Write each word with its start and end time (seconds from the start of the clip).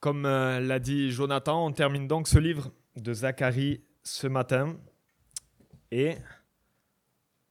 Comme 0.00 0.26
euh, 0.26 0.60
l'a 0.60 0.78
dit 0.78 1.10
Jonathan, 1.10 1.66
on 1.66 1.72
termine 1.72 2.06
donc 2.06 2.28
ce 2.28 2.38
livre 2.38 2.70
de 2.96 3.12
Zacharie 3.14 3.82
ce 4.02 4.26
matin. 4.26 4.76
Et 5.90 6.16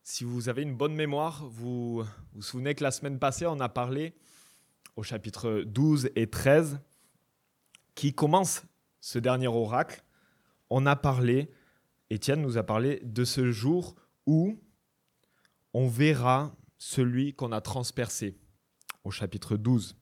si 0.04 0.24
vous 0.24 0.48
avez 0.48 0.62
une 0.62 0.76
bonne 0.76 0.94
mémoire, 0.94 1.44
vous 1.48 2.04
vous 2.34 2.42
souvenez 2.42 2.76
que 2.76 2.84
la 2.84 2.92
semaine 2.92 3.18
passée, 3.18 3.48
on 3.48 3.60
a 3.60 3.70
parlé 3.70 4.14
au 4.96 5.04
chapitre 5.04 5.64
12 5.66 6.12
et 6.16 6.28
13 6.28 6.80
qui 7.96 8.14
commence 8.14 8.64
ce 9.02 9.18
dernier 9.18 9.48
oracle. 9.48 10.04
On 10.70 10.86
a 10.86 10.96
parlé, 10.96 11.52
Étienne 12.10 12.42
nous 12.42 12.58
a 12.58 12.64
parlé 12.64 13.00
de 13.04 13.24
ce 13.24 13.52
jour 13.52 13.96
où 14.28 14.60
on 15.74 15.88
verra 15.88 16.56
celui 16.78 17.34
qu'on 17.34 17.52
a 17.52 17.62
transpercé 17.62 18.38
au 19.04 19.12
chapitre 19.12 19.58
12. 19.58 19.98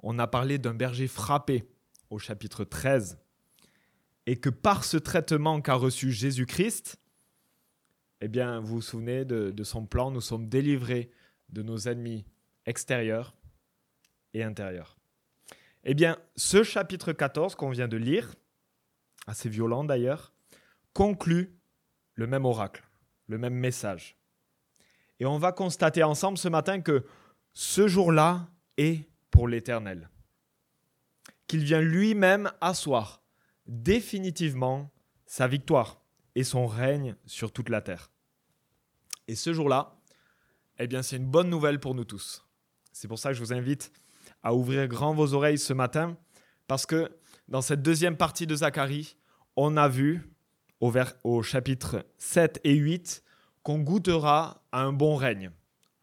On 0.00 0.18
a 0.18 0.26
parlé 0.26 0.58
d'un 0.58 0.74
berger 0.74 1.08
frappé 1.08 1.68
au 2.10 2.18
chapitre 2.18 2.64
13. 2.64 3.18
Et 4.26 4.36
que 4.36 4.50
par 4.50 4.84
ce 4.84 4.96
traitement 4.96 5.60
qu'a 5.60 5.74
reçu 5.74 6.12
Jésus-Christ, 6.12 6.98
eh 8.20 8.28
bien, 8.28 8.60
vous 8.60 8.76
vous 8.76 8.82
souvenez 8.82 9.24
de, 9.24 9.64
son 9.64 9.86
plan, 9.86 10.10
nous 10.10 10.20
sommes 10.20 10.48
délivrés 10.48 11.10
de 11.48 11.62
nos 11.62 11.78
ennemis 11.88 12.24
extérieurs 12.66 13.34
et 14.34 14.42
intérieurs. 14.42 14.98
Eh 15.84 15.94
bien, 15.94 16.18
ce 16.36 16.62
chapitre 16.62 17.12
14 17.12 17.54
qu'on 17.54 17.70
vient 17.70 17.88
de 17.88 17.96
lire, 17.96 18.34
assez 19.26 19.48
violent 19.48 19.84
d'ailleurs, 19.84 20.32
conclut 20.92 21.56
le 22.14 22.26
même 22.26 22.44
oracle, 22.44 22.84
le 23.28 23.38
même 23.38 23.54
message. 23.54 24.16
Et 25.20 25.26
on 25.26 25.38
va 25.38 25.52
constater 25.52 26.02
ensemble 26.02 26.38
ce 26.38 26.48
matin 26.48 26.80
que 26.80 27.04
ce 27.52 27.88
jour-là 27.88 28.48
est 28.76 29.08
pour 29.30 29.48
l'Éternel. 29.48 30.10
Qu'il 31.46 31.64
vient 31.64 31.80
lui-même 31.80 32.50
asseoir 32.60 33.22
définitivement 33.66 34.90
sa 35.26 35.46
victoire 35.46 36.00
et 36.34 36.44
son 36.44 36.66
règne 36.66 37.14
sur 37.26 37.52
toute 37.52 37.68
la 37.68 37.80
terre. 37.80 38.10
Et 39.28 39.34
ce 39.34 39.52
jour-là, 39.52 40.00
eh 40.78 40.86
bien, 40.86 41.02
c'est 41.02 41.16
une 41.16 41.26
bonne 41.26 41.50
nouvelle 41.50 41.80
pour 41.80 41.94
nous 41.94 42.04
tous. 42.04 42.46
C'est 42.92 43.08
pour 43.08 43.18
ça 43.18 43.30
que 43.30 43.34
je 43.34 43.40
vous 43.40 43.52
invite 43.52 43.92
à 44.42 44.54
ouvrir 44.54 44.86
grand 44.88 45.14
vos 45.14 45.34
oreilles 45.34 45.58
ce 45.58 45.72
matin, 45.72 46.16
parce 46.66 46.86
que 46.86 47.10
dans 47.48 47.62
cette 47.62 47.82
deuxième 47.82 48.16
partie 48.16 48.46
de 48.46 48.54
Zacharie, 48.54 49.16
on 49.56 49.76
a 49.76 49.88
vu 49.88 50.30
au, 50.80 50.92
au 51.24 51.42
chapitre 51.42 52.06
7 52.18 52.60
et 52.64 52.74
8 52.74 53.24
qu'on 53.62 53.80
goûtera 53.80 54.62
à 54.72 54.82
un 54.82 54.92
bon 54.92 55.16
règne. 55.16 55.50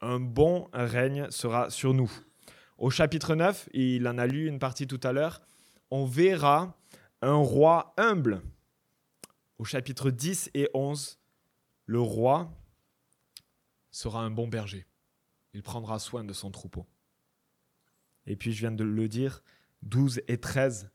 Un 0.00 0.20
bon 0.20 0.68
règne 0.72 1.30
sera 1.30 1.70
sur 1.70 1.94
nous. 1.94 2.10
Au 2.78 2.90
chapitre 2.90 3.34
9, 3.34 3.70
il 3.72 4.06
en 4.06 4.18
a 4.18 4.26
lu 4.26 4.46
une 4.46 4.58
partie 4.58 4.86
tout 4.86 5.00
à 5.02 5.12
l'heure, 5.12 5.40
on 5.90 6.04
verra 6.04 6.76
un 7.22 7.36
roi 7.36 7.94
humble. 7.96 8.42
Au 9.58 9.64
chapitre 9.64 10.10
10 10.10 10.50
et 10.52 10.68
11, 10.74 11.18
le 11.86 12.00
roi 12.00 12.52
sera 13.90 14.20
un 14.20 14.30
bon 14.30 14.46
berger. 14.46 14.86
Il 15.54 15.62
prendra 15.62 15.98
soin 15.98 16.22
de 16.22 16.34
son 16.34 16.50
troupeau. 16.50 16.86
Et 18.26 18.36
puis 18.36 18.52
je 18.52 18.60
viens 18.60 18.72
de 18.72 18.84
le 18.84 19.08
dire, 19.08 19.42
12 19.82 20.20
et 20.28 20.38
13, 20.38 20.90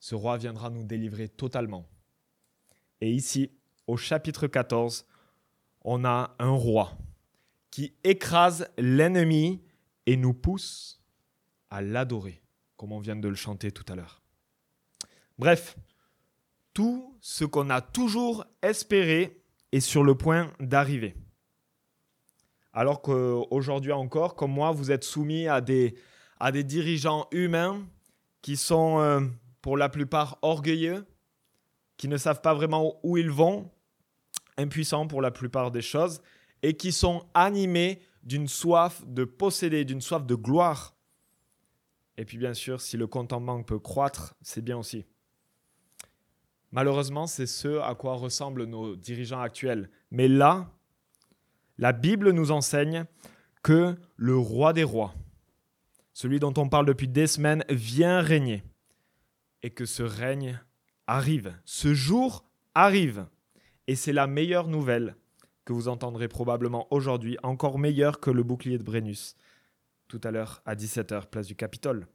ce 0.00 0.14
roi 0.14 0.38
viendra 0.38 0.70
nous 0.70 0.84
délivrer 0.84 1.28
totalement. 1.28 1.86
Et 3.02 3.12
ici, 3.12 3.50
au 3.86 3.98
chapitre 3.98 4.46
14, 4.46 5.06
on 5.82 6.06
a 6.06 6.34
un 6.38 6.50
roi 6.50 6.96
qui 7.70 7.92
écrase 8.02 8.70
l'ennemi 8.78 9.62
et 10.06 10.16
nous 10.16 10.32
pousse 10.32 10.97
à 11.70 11.82
l'adorer, 11.82 12.42
comme 12.76 12.92
on 12.92 13.00
vient 13.00 13.16
de 13.16 13.28
le 13.28 13.34
chanter 13.34 13.72
tout 13.72 13.84
à 13.88 13.94
l'heure. 13.94 14.22
Bref, 15.38 15.76
tout 16.74 17.16
ce 17.20 17.44
qu'on 17.44 17.70
a 17.70 17.80
toujours 17.80 18.44
espéré 18.62 19.42
est 19.72 19.80
sur 19.80 20.04
le 20.04 20.14
point 20.14 20.52
d'arriver. 20.60 21.14
Alors 22.72 23.02
qu'aujourd'hui 23.02 23.92
encore, 23.92 24.36
comme 24.36 24.52
moi, 24.52 24.70
vous 24.70 24.90
êtes 24.90 25.04
soumis 25.04 25.48
à 25.48 25.60
des, 25.60 25.96
à 26.38 26.52
des 26.52 26.64
dirigeants 26.64 27.26
humains 27.32 27.86
qui 28.42 28.56
sont 28.56 29.00
euh, 29.00 29.20
pour 29.62 29.76
la 29.76 29.88
plupart 29.88 30.38
orgueilleux, 30.42 31.04
qui 31.96 32.08
ne 32.08 32.16
savent 32.16 32.40
pas 32.40 32.54
vraiment 32.54 33.00
où 33.02 33.16
ils 33.16 33.30
vont, 33.30 33.70
impuissants 34.56 35.06
pour 35.06 35.22
la 35.22 35.30
plupart 35.30 35.70
des 35.70 35.82
choses, 35.82 36.22
et 36.62 36.74
qui 36.74 36.92
sont 36.92 37.26
animés 37.34 38.00
d'une 38.22 38.48
soif 38.48 39.02
de 39.06 39.24
posséder, 39.24 39.84
d'une 39.84 40.00
soif 40.00 40.24
de 40.24 40.34
gloire. 40.34 40.94
Et 42.18 42.24
puis 42.24 42.36
bien 42.36 42.52
sûr, 42.52 42.80
si 42.80 42.96
le 42.96 43.06
compte 43.06 43.32
en 43.32 43.40
banque 43.40 43.66
peut 43.66 43.78
croître, 43.78 44.34
c'est 44.42 44.60
bien 44.60 44.76
aussi. 44.76 45.06
Malheureusement, 46.72 47.28
c'est 47.28 47.46
ce 47.46 47.78
à 47.78 47.94
quoi 47.94 48.14
ressemblent 48.14 48.64
nos 48.64 48.96
dirigeants 48.96 49.40
actuels. 49.40 49.88
Mais 50.10 50.26
là, 50.26 50.70
la 51.78 51.92
Bible 51.92 52.32
nous 52.32 52.50
enseigne 52.50 53.06
que 53.62 53.96
le 54.16 54.36
roi 54.36 54.72
des 54.72 54.82
rois, 54.82 55.14
celui 56.12 56.40
dont 56.40 56.52
on 56.56 56.68
parle 56.68 56.86
depuis 56.86 57.06
des 57.06 57.28
semaines, 57.28 57.64
vient 57.70 58.20
régner. 58.20 58.64
Et 59.62 59.70
que 59.70 59.86
ce 59.86 60.02
règne 60.02 60.60
arrive. 61.06 61.54
Ce 61.64 61.94
jour 61.94 62.44
arrive. 62.74 63.26
Et 63.86 63.94
c'est 63.94 64.12
la 64.12 64.26
meilleure 64.26 64.66
nouvelle 64.66 65.16
que 65.64 65.72
vous 65.72 65.86
entendrez 65.88 66.26
probablement 66.26 66.92
aujourd'hui, 66.92 67.38
encore 67.44 67.78
meilleure 67.78 68.18
que 68.20 68.30
le 68.30 68.42
bouclier 68.42 68.78
de 68.78 68.82
Brennus, 68.82 69.36
tout 70.08 70.20
à 70.24 70.30
l'heure 70.30 70.62
à 70.64 70.74
17h, 70.74 71.26
place 71.26 71.46
du 71.46 71.54
Capitole. 71.54 72.06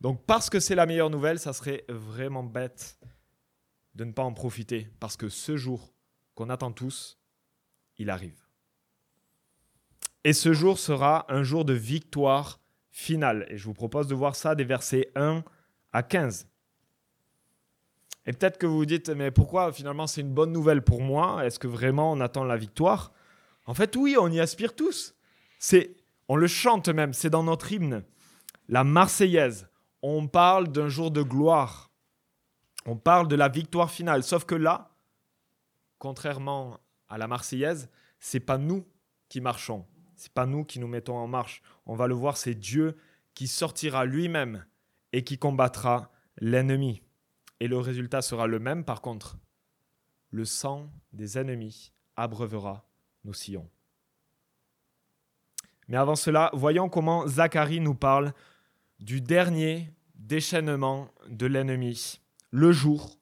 Donc 0.00 0.24
parce 0.26 0.48
que 0.48 0.60
c'est 0.60 0.74
la 0.74 0.86
meilleure 0.86 1.10
nouvelle, 1.10 1.38
ça 1.38 1.52
serait 1.52 1.84
vraiment 1.88 2.44
bête 2.44 2.98
de 3.94 4.04
ne 4.04 4.12
pas 4.12 4.22
en 4.22 4.32
profiter, 4.32 4.88
parce 5.00 5.16
que 5.16 5.28
ce 5.28 5.56
jour 5.56 5.92
qu'on 6.34 6.50
attend 6.50 6.70
tous, 6.70 7.18
il 7.96 8.10
arrive. 8.10 8.40
Et 10.22 10.32
ce 10.32 10.52
jour 10.52 10.78
sera 10.78 11.26
un 11.32 11.42
jour 11.42 11.64
de 11.64 11.72
victoire 11.72 12.60
finale. 12.90 13.46
Et 13.48 13.56
je 13.56 13.64
vous 13.64 13.74
propose 13.74 14.06
de 14.06 14.14
voir 14.14 14.36
ça 14.36 14.54
des 14.54 14.64
versets 14.64 15.10
1 15.16 15.42
à 15.92 16.02
15. 16.02 16.48
Et 18.26 18.32
peut-être 18.32 18.58
que 18.58 18.66
vous 18.66 18.76
vous 18.76 18.86
dites, 18.86 19.08
mais 19.08 19.30
pourquoi 19.30 19.72
finalement 19.72 20.06
c'est 20.06 20.20
une 20.20 20.34
bonne 20.34 20.52
nouvelle 20.52 20.82
pour 20.82 21.00
moi? 21.00 21.44
Est-ce 21.46 21.58
que 21.58 21.66
vraiment 21.66 22.12
on 22.12 22.20
attend 22.20 22.44
la 22.44 22.56
victoire? 22.56 23.12
En 23.64 23.74
fait, 23.74 23.96
oui, 23.96 24.16
on 24.18 24.28
y 24.30 24.38
aspire 24.38 24.76
tous. 24.76 25.14
C'est, 25.58 25.96
on 26.28 26.36
le 26.36 26.46
chante 26.46 26.88
même, 26.88 27.14
c'est 27.14 27.30
dans 27.30 27.42
notre 27.42 27.72
hymne, 27.72 28.04
la 28.68 28.84
Marseillaise. 28.84 29.68
On 30.02 30.28
parle 30.28 30.68
d'un 30.68 30.88
jour 30.88 31.10
de 31.10 31.22
gloire. 31.22 31.90
On 32.86 32.96
parle 32.96 33.28
de 33.28 33.34
la 33.34 33.48
victoire 33.48 33.90
finale. 33.90 34.22
Sauf 34.22 34.44
que 34.44 34.54
là, 34.54 34.94
contrairement 35.98 36.78
à 37.08 37.18
la 37.18 37.26
Marseillaise, 37.26 37.90
c'est 38.20 38.40
pas 38.40 38.58
nous 38.58 38.86
qui 39.28 39.40
marchons. 39.40 39.86
C'est 40.16 40.32
pas 40.32 40.46
nous 40.46 40.64
qui 40.64 40.80
nous 40.80 40.86
mettons 40.86 41.16
en 41.16 41.26
marche. 41.26 41.62
On 41.86 41.94
va 41.94 42.06
le 42.06 42.14
voir, 42.14 42.36
c'est 42.36 42.54
Dieu 42.54 42.96
qui 43.34 43.48
sortira 43.48 44.04
lui-même 44.04 44.64
et 45.12 45.24
qui 45.24 45.38
combattra 45.38 46.10
l'ennemi. 46.36 47.02
Et 47.60 47.68
le 47.68 47.78
résultat 47.78 48.22
sera 48.22 48.46
le 48.46 48.58
même 48.58 48.84
par 48.84 49.00
contre. 49.00 49.38
Le 50.30 50.44
sang 50.44 50.90
des 51.12 51.38
ennemis 51.38 51.92
abreuvera 52.16 52.86
nos 53.24 53.32
sillons. 53.32 53.68
Mais 55.88 55.96
avant 55.96 56.16
cela, 56.16 56.50
voyons 56.52 56.88
comment 56.88 57.26
Zacharie 57.26 57.80
nous 57.80 57.94
parle 57.94 58.32
du 59.00 59.20
dernier 59.20 59.90
déchaînement 60.14 61.10
de 61.28 61.46
l'ennemi, 61.46 62.20
le 62.50 62.72
jour 62.72 63.18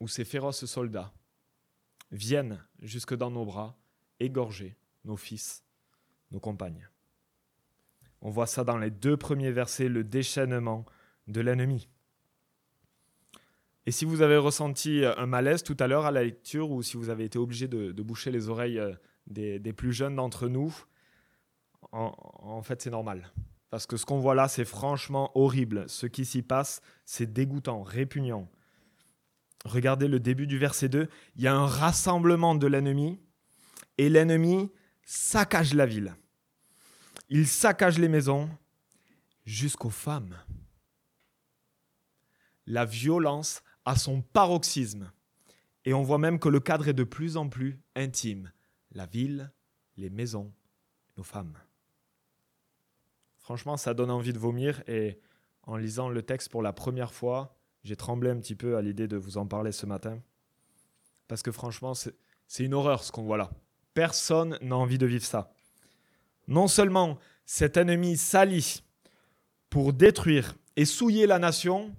où 0.00 0.08
ces 0.08 0.24
féroces 0.24 0.64
soldats 0.64 1.12
viennent 2.10 2.64
jusque 2.80 3.14
dans 3.14 3.30
nos 3.30 3.44
bras 3.44 3.76
égorger 4.20 4.76
nos 5.04 5.16
fils, 5.16 5.64
nos 6.30 6.40
compagnes. 6.40 6.88
On 8.22 8.30
voit 8.30 8.46
ça 8.46 8.64
dans 8.64 8.78
les 8.78 8.90
deux 8.90 9.16
premiers 9.16 9.52
versets, 9.52 9.88
le 9.88 10.04
déchaînement 10.04 10.84
de 11.28 11.40
l'ennemi. 11.40 11.88
Et 13.86 13.92
si 13.92 14.04
vous 14.04 14.20
avez 14.20 14.36
ressenti 14.36 15.04
euh, 15.04 15.14
un 15.16 15.26
malaise 15.26 15.62
tout 15.62 15.76
à 15.78 15.86
l'heure 15.86 16.06
à 16.06 16.10
la 16.10 16.24
lecture 16.24 16.70
ou 16.70 16.82
si 16.82 16.96
vous 16.96 17.08
avez 17.08 17.24
été 17.24 17.38
obligé 17.38 17.68
de, 17.68 17.92
boucher 18.02 18.32
les 18.32 18.48
oreilles 18.48 18.80
euh, 18.80 18.92
des, 19.28 19.72
plus 19.72 19.92
jeunes 19.92 20.16
d'entre 20.16 20.48
nous, 20.48 20.74
en, 21.96 22.62
fait 22.62 22.82
c'est 22.82 22.90
normal. 22.90 23.32
Parce 23.70 23.86
que 23.86 23.96
ce 23.96 24.06
qu'on 24.06 24.18
voit 24.18 24.34
là, 24.34 24.48
c'est 24.48 24.64
franchement 24.64 25.30
horrible. 25.34 25.88
Ce 25.88 26.06
qui 26.06 26.24
s'y 26.24 26.42
passe, 26.42 26.80
c'est 27.04 27.32
dégoûtant, 27.32 27.82
répugnant. 27.82 28.48
Regardez 29.64 30.06
le 30.06 30.20
début 30.20 30.46
du 30.46 30.58
verset 30.58 30.88
2. 30.88 31.08
Il 31.34 31.42
y 31.42 31.48
a 31.48 31.54
un 31.54 31.66
rassemblement 31.66 32.54
de 32.54 32.66
l'ennemi 32.66 33.20
et 33.98 34.08
l'ennemi 34.08 34.70
saccage 35.04 35.74
la 35.74 35.86
ville. 35.86 36.14
Il 37.28 37.46
saccage 37.46 37.98
les 37.98 38.08
maisons 38.08 38.48
jusqu'aux 39.44 39.90
femmes. 39.90 40.36
La 42.66 42.84
violence 42.84 43.62
à 43.84 43.96
son 43.96 44.22
paroxysme. 44.22 45.10
Et 45.84 45.94
on 45.94 46.02
voit 46.02 46.18
même 46.18 46.38
que 46.38 46.48
le 46.48 46.60
cadre 46.60 46.88
est 46.88 46.92
de 46.92 47.04
plus 47.04 47.36
en 47.36 47.48
plus 47.48 47.80
intime. 47.94 48.52
La 48.92 49.06
ville, 49.06 49.52
les 49.96 50.10
maisons, 50.10 50.52
nos 51.16 51.22
femmes. 51.22 51.56
Franchement, 53.46 53.76
ça 53.76 53.94
donne 53.94 54.10
envie 54.10 54.32
de 54.32 54.40
vomir 54.40 54.82
et 54.88 55.20
en 55.62 55.76
lisant 55.76 56.08
le 56.08 56.20
texte 56.20 56.48
pour 56.48 56.62
la 56.62 56.72
première 56.72 57.12
fois, 57.12 57.56
j'ai 57.84 57.94
tremblé 57.94 58.28
un 58.28 58.40
petit 58.40 58.56
peu 58.56 58.76
à 58.76 58.82
l'idée 58.82 59.06
de 59.06 59.16
vous 59.16 59.38
en 59.38 59.46
parler 59.46 59.70
ce 59.70 59.86
matin. 59.86 60.18
Parce 61.28 61.44
que 61.44 61.52
franchement, 61.52 61.94
c'est 61.94 62.64
une 62.64 62.74
horreur 62.74 63.04
ce 63.04 63.12
qu'on 63.12 63.22
voit 63.22 63.36
là. 63.36 63.52
Personne 63.94 64.58
n'a 64.62 64.74
envie 64.74 64.98
de 64.98 65.06
vivre 65.06 65.24
ça. 65.24 65.54
Non 66.48 66.66
seulement 66.66 67.20
cet 67.44 67.76
ennemi 67.76 68.16
s'allie 68.16 68.82
pour 69.70 69.92
détruire 69.92 70.56
et 70.74 70.84
souiller 70.84 71.28
la 71.28 71.38
nation, 71.38 71.94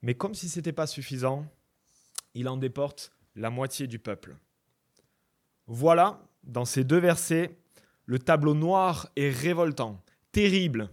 mais 0.00 0.14
comme 0.14 0.34
si 0.34 0.48
ce 0.48 0.58
n'était 0.58 0.72
pas 0.72 0.86
suffisant, 0.86 1.44
il 2.32 2.48
en 2.48 2.56
déporte 2.56 3.12
la 3.36 3.50
moitié 3.50 3.86
du 3.86 3.98
peuple. 3.98 4.38
Voilà, 5.66 6.26
dans 6.44 6.64
ces 6.64 6.82
deux 6.82 6.96
versets, 6.98 7.58
le 8.06 8.18
tableau 8.18 8.54
noir 8.54 9.10
et 9.16 9.28
révoltant, 9.28 10.02
terrible, 10.32 10.90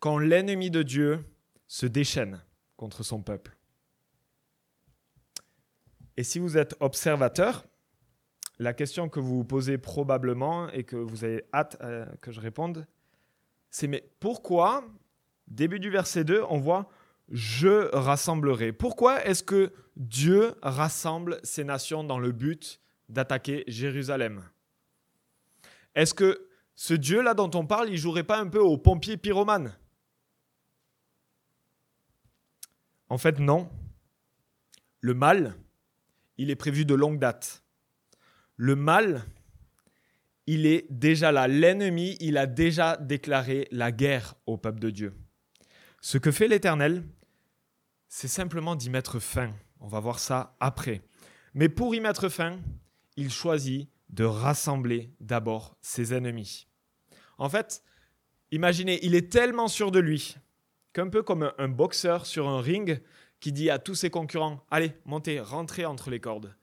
quand 0.00 0.18
l'ennemi 0.18 0.70
de 0.70 0.82
Dieu 0.82 1.24
se 1.66 1.86
déchaîne 1.86 2.42
contre 2.76 3.02
son 3.02 3.22
peuple. 3.22 3.56
Et 6.16 6.24
si 6.24 6.38
vous 6.38 6.58
êtes 6.58 6.74
observateur, 6.80 7.66
la 8.58 8.74
question 8.74 9.08
que 9.08 9.20
vous 9.20 9.36
vous 9.36 9.44
posez 9.44 9.78
probablement 9.78 10.68
et 10.70 10.84
que 10.84 10.96
vous 10.96 11.24
avez 11.24 11.44
hâte 11.52 11.76
euh, 11.80 12.04
que 12.20 12.30
je 12.30 12.40
réponde, 12.40 12.86
c'est 13.70 13.86
mais 13.86 14.04
pourquoi, 14.20 14.84
début 15.48 15.80
du 15.80 15.90
verset 15.90 16.24
2, 16.24 16.44
on 16.48 16.58
voit 16.58 16.90
je 17.32 17.88
rassemblerai. 17.94 18.72
Pourquoi 18.72 19.24
est-ce 19.24 19.42
que 19.42 19.72
Dieu 19.96 20.54
rassemble 20.62 21.40
ces 21.42 21.64
nations 21.64 22.04
dans 22.04 22.18
le 22.18 22.30
but 22.30 22.80
d'attaquer 23.08 23.64
Jérusalem? 23.66 24.42
Est-ce 25.94 26.12
que 26.14 26.48
ce 26.74 26.94
Dieu-là 26.94 27.34
dont 27.34 27.50
on 27.54 27.66
parle, 27.66 27.90
il 27.90 27.96
jouerait 27.96 28.24
pas 28.24 28.38
un 28.38 28.48
peu 28.48 28.60
au 28.60 28.78
pompier 28.78 29.16
pyromane 29.16 29.76
En 33.08 33.18
fait, 33.18 33.38
non. 33.38 33.68
Le 35.00 35.14
mal, 35.14 35.54
il 36.38 36.50
est 36.50 36.56
prévu 36.56 36.84
de 36.84 36.94
longue 36.94 37.18
date. 37.18 37.62
Le 38.56 38.74
mal, 38.74 39.24
il 40.46 40.66
est 40.66 40.86
déjà 40.90 41.30
là. 41.30 41.46
L'ennemi, 41.46 42.16
il 42.20 42.38
a 42.38 42.46
déjà 42.46 42.96
déclaré 42.96 43.68
la 43.70 43.92
guerre 43.92 44.34
au 44.46 44.56
peuple 44.56 44.80
de 44.80 44.90
Dieu. 44.90 45.14
Ce 46.00 46.18
que 46.18 46.32
fait 46.32 46.48
l'Éternel, 46.48 47.04
c'est 48.08 48.28
simplement 48.28 48.76
d'y 48.76 48.90
mettre 48.90 49.18
fin. 49.20 49.52
On 49.80 49.88
va 49.88 50.00
voir 50.00 50.18
ça 50.18 50.56
après. 50.58 51.02
Mais 51.54 51.68
pour 51.68 51.94
y 51.94 52.00
mettre 52.00 52.28
fin, 52.28 52.60
il 53.16 53.30
choisit 53.30 53.88
de 54.12 54.24
rassembler 54.24 55.10
d'abord 55.20 55.76
ses 55.80 56.14
ennemis. 56.14 56.66
En 57.38 57.48
fait, 57.48 57.82
imaginez, 58.50 58.98
il 59.02 59.14
est 59.14 59.32
tellement 59.32 59.68
sûr 59.68 59.90
de 59.90 59.98
lui 59.98 60.36
qu'un 60.92 61.08
peu 61.08 61.22
comme 61.22 61.52
un 61.58 61.68
boxeur 61.68 62.26
sur 62.26 62.48
un 62.48 62.60
ring 62.60 63.02
qui 63.40 63.52
dit 63.52 63.70
à 63.70 63.78
tous 63.78 63.94
ses 63.94 64.10
concurrents, 64.10 64.64
allez, 64.70 64.92
montez, 65.04 65.40
rentrez 65.40 65.84
entre 65.84 66.10
les 66.10 66.20
cordes. 66.20 66.54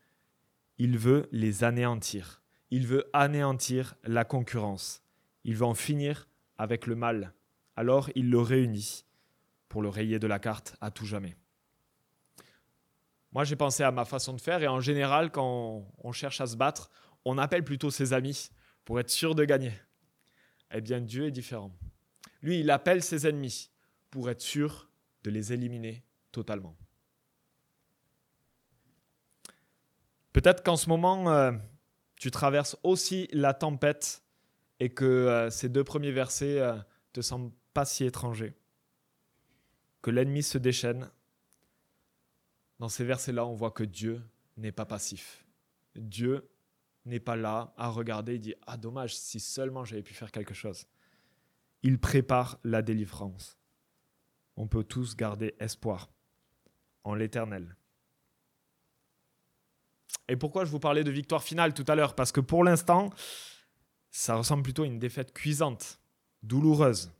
Il 0.77 0.97
veut 0.97 1.27
les 1.31 1.63
anéantir. 1.63 2.41
Il 2.71 2.87
veut 2.87 3.09
anéantir 3.11 3.95
la 4.03 4.23
concurrence. 4.23 5.03
Il 5.43 5.55
veut 5.55 5.65
en 5.65 5.73
finir 5.73 6.29
avec 6.57 6.85
le 6.85 6.95
mal. 6.95 7.33
Alors 7.75 8.09
il 8.15 8.29
le 8.29 8.39
réunit 8.39 9.05
pour 9.67 9.81
le 9.81 9.89
rayer 9.89 10.19
de 10.19 10.27
la 10.27 10.39
carte 10.39 10.75
à 10.79 10.91
tout 10.91 11.05
jamais. 11.05 11.35
Moi, 13.31 13.43
j'ai 13.43 13.55
pensé 13.55 13.83
à 13.83 13.91
ma 13.91 14.05
façon 14.05 14.33
de 14.33 14.41
faire 14.41 14.63
et 14.63 14.67
en 14.67 14.79
général, 14.79 15.31
quand 15.31 15.85
on 15.99 16.11
cherche 16.11 16.41
à 16.41 16.47
se 16.47 16.55
battre, 16.55 16.89
on 17.25 17.37
appelle 17.37 17.63
plutôt 17.63 17.91
ses 17.91 18.13
amis 18.13 18.49
pour 18.85 18.99
être 18.99 19.09
sûr 19.09 19.35
de 19.35 19.45
gagner. 19.45 19.73
Eh 20.71 20.81
bien, 20.81 21.01
Dieu 21.01 21.27
est 21.27 21.31
différent. 21.31 21.71
Lui, 22.41 22.59
il 22.59 22.71
appelle 22.71 23.03
ses 23.03 23.27
ennemis 23.27 23.71
pour 24.11 24.29
être 24.29 24.41
sûr 24.41 24.89
de 25.23 25.29
les 25.29 25.53
éliminer 25.53 26.03
totalement. 26.31 26.75
Peut-être 30.31 30.63
qu'en 30.63 30.77
ce 30.77 30.89
moment, 30.89 31.31
euh, 31.31 31.51
tu 32.15 32.31
traverses 32.31 32.77
aussi 32.83 33.27
la 33.31 33.53
tempête 33.53 34.23
et 34.79 34.89
que 34.89 35.05
euh, 35.05 35.49
ces 35.49 35.69
deux 35.69 35.83
premiers 35.83 36.11
versets 36.11 36.59
euh, 36.59 36.77
te 37.13 37.21
semblent 37.21 37.51
pas 37.73 37.85
si 37.85 38.05
étrangers 38.05 38.55
que 40.01 40.11
l'ennemi 40.11 40.43
se 40.43 40.57
déchaîne, 40.57 41.09
dans 42.79 42.89
ces 42.89 43.03
versets-là, 43.03 43.45
on 43.45 43.53
voit 43.53 43.71
que 43.71 43.83
Dieu 43.83 44.21
n'est 44.55 44.71
pas 44.71 44.85
passif. 44.85 45.45
Dieu 45.95 46.49
n'est 47.09 47.19
pas 47.19 47.35
là 47.35 47.73
à 47.77 47.89
regarder 47.89 48.35
et 48.35 48.39
dit 48.39 48.55
Ah, 48.65 48.77
dommage, 48.77 49.17
si 49.17 49.39
seulement 49.39 49.83
j'avais 49.83 50.03
pu 50.03 50.13
faire 50.13 50.31
quelque 50.31 50.53
chose. 50.53 50.87
Il 51.83 51.99
prépare 51.99 52.59
la 52.63 52.81
délivrance. 52.81 53.57
On 54.55 54.67
peut 54.67 54.83
tous 54.83 55.15
garder 55.15 55.55
espoir 55.59 56.09
en 57.03 57.15
l'éternel. 57.15 57.75
Et 60.27 60.35
pourquoi 60.35 60.65
je 60.65 60.71
vous 60.71 60.79
parlais 60.79 61.03
de 61.03 61.11
victoire 61.11 61.43
finale 61.43 61.73
tout 61.73 61.85
à 61.87 61.95
l'heure? 61.95 62.15
Parce 62.15 62.31
que 62.31 62.41
pour 62.41 62.63
l'instant, 62.63 63.09
ça 64.11 64.35
ressemble 64.35 64.63
plutôt 64.63 64.83
à 64.83 64.87
une 64.87 64.99
défaite 64.99 65.33
cuisante, 65.33 65.99
douloureuse. 66.43 67.11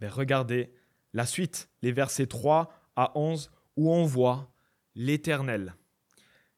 Mais 0.00 0.08
regardez 0.08 0.72
la 1.12 1.26
suite, 1.26 1.70
les 1.82 1.92
versets 1.92 2.26
3 2.26 2.70
à 2.94 3.18
11, 3.18 3.50
où 3.76 3.90
on 3.92 4.04
voit 4.04 4.52
l'Éternel 4.94 5.74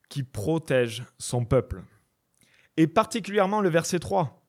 qui 0.08 0.22
protège 0.22 1.04
son 1.18 1.44
peuple. 1.44 1.82
Et 2.76 2.86
particulièrement 2.86 3.60
le 3.60 3.68
verset 3.68 3.98
3, 3.98 4.42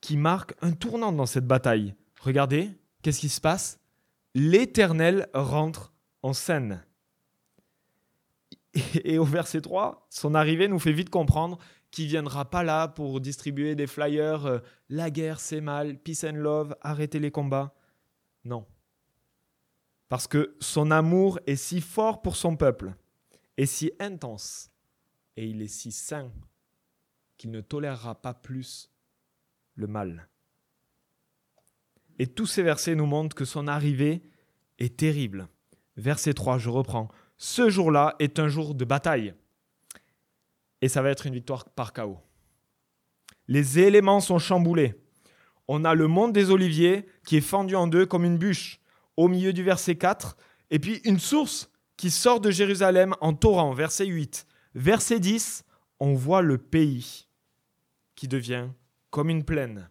qui 0.00 0.16
marque 0.16 0.54
un 0.62 0.72
tournant 0.72 1.12
dans 1.12 1.26
cette 1.26 1.46
bataille. 1.46 1.94
Regardez, 2.20 2.70
qu'est-ce 3.02 3.20
qui 3.20 3.28
se 3.28 3.40
passe? 3.40 3.80
L'Éternel 4.34 5.28
rentre 5.34 5.92
en 6.22 6.32
scène. 6.32 6.84
Et 9.04 9.18
au 9.18 9.24
verset 9.24 9.60
3, 9.60 10.06
son 10.10 10.34
arrivée 10.34 10.68
nous 10.68 10.78
fait 10.78 10.92
vite 10.92 11.10
comprendre 11.10 11.58
qu'il 11.90 12.04
ne 12.04 12.10
viendra 12.10 12.50
pas 12.50 12.62
là 12.62 12.88
pour 12.88 13.20
distribuer 13.20 13.74
des 13.74 13.86
flyers 13.86 14.46
euh, 14.46 14.58
La 14.90 15.10
guerre 15.10 15.40
c'est 15.40 15.60
mal, 15.60 15.98
peace 15.98 16.24
and 16.24 16.36
love, 16.36 16.76
arrêtez 16.82 17.18
les 17.18 17.30
combats. 17.30 17.74
Non 18.44 18.66
parce 20.08 20.26
que 20.26 20.56
son 20.60 20.90
amour 20.90 21.40
est 21.46 21.56
si 21.56 21.80
fort 21.80 22.22
pour 22.22 22.36
son 22.36 22.56
peuple, 22.56 22.94
et 23.56 23.66
si 23.66 23.92
intense, 23.98 24.70
et 25.36 25.46
il 25.46 25.62
est 25.62 25.68
si 25.68 25.92
saint 25.92 26.30
qu'il 27.36 27.50
ne 27.50 27.60
tolérera 27.60 28.14
pas 28.14 28.34
plus 28.34 28.90
le 29.74 29.86
mal. 29.86 30.28
Et 32.18 32.26
tous 32.26 32.46
ces 32.46 32.62
versets 32.62 32.94
nous 32.94 33.06
montrent 33.06 33.36
que 33.36 33.44
son 33.44 33.68
arrivée 33.68 34.22
est 34.78 34.96
terrible. 34.96 35.48
Verset 35.96 36.34
3, 36.34 36.58
je 36.58 36.70
reprends. 36.70 37.08
Ce 37.36 37.68
jour-là 37.68 38.16
est 38.18 38.38
un 38.38 38.48
jour 38.48 38.74
de 38.74 38.84
bataille. 38.84 39.34
Et 40.80 40.88
ça 40.88 41.02
va 41.02 41.10
être 41.10 41.26
une 41.26 41.34
victoire 41.34 41.68
par 41.68 41.92
chaos. 41.92 42.18
Les 43.48 43.78
éléments 43.78 44.20
sont 44.20 44.38
chamboulés. 44.38 44.94
On 45.68 45.84
a 45.84 45.94
le 45.94 46.06
monde 46.06 46.32
des 46.32 46.50
oliviers 46.50 47.06
qui 47.26 47.36
est 47.36 47.42
fendu 47.42 47.74
en 47.74 47.86
deux 47.86 48.06
comme 48.06 48.24
une 48.24 48.38
bûche 48.38 48.80
au 49.16 49.28
milieu 49.28 49.52
du 49.52 49.62
verset 49.62 49.96
4, 49.96 50.36
et 50.70 50.78
puis 50.78 51.00
une 51.04 51.18
source 51.18 51.70
qui 51.96 52.10
sort 52.10 52.40
de 52.40 52.50
Jérusalem 52.50 53.14
en 53.20 53.34
torrent, 53.34 53.72
verset 53.72 54.06
8. 54.06 54.46
Verset 54.74 55.20
10, 55.20 55.64
on 56.00 56.14
voit 56.14 56.42
le 56.42 56.58
pays 56.58 57.26
qui 58.14 58.28
devient 58.28 58.68
comme 59.10 59.30
une 59.30 59.44
plaine. 59.44 59.88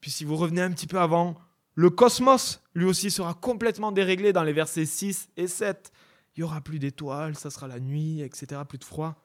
Puis 0.00 0.10
si 0.10 0.24
vous 0.24 0.36
revenez 0.36 0.62
un 0.62 0.72
petit 0.72 0.86
peu 0.86 0.98
avant, 0.98 1.36
le 1.74 1.90
cosmos, 1.90 2.62
lui 2.74 2.84
aussi, 2.84 3.10
sera 3.10 3.34
complètement 3.34 3.92
déréglé 3.92 4.32
dans 4.32 4.42
les 4.42 4.52
versets 4.52 4.86
6 4.86 5.30
et 5.36 5.46
7. 5.46 5.92
Il 6.36 6.40
n'y 6.40 6.44
aura 6.44 6.60
plus 6.60 6.78
d'étoiles, 6.78 7.36
ça 7.36 7.50
sera 7.50 7.68
la 7.68 7.80
nuit, 7.80 8.20
etc., 8.20 8.60
plus 8.68 8.78
de 8.78 8.84
froid. 8.84 9.16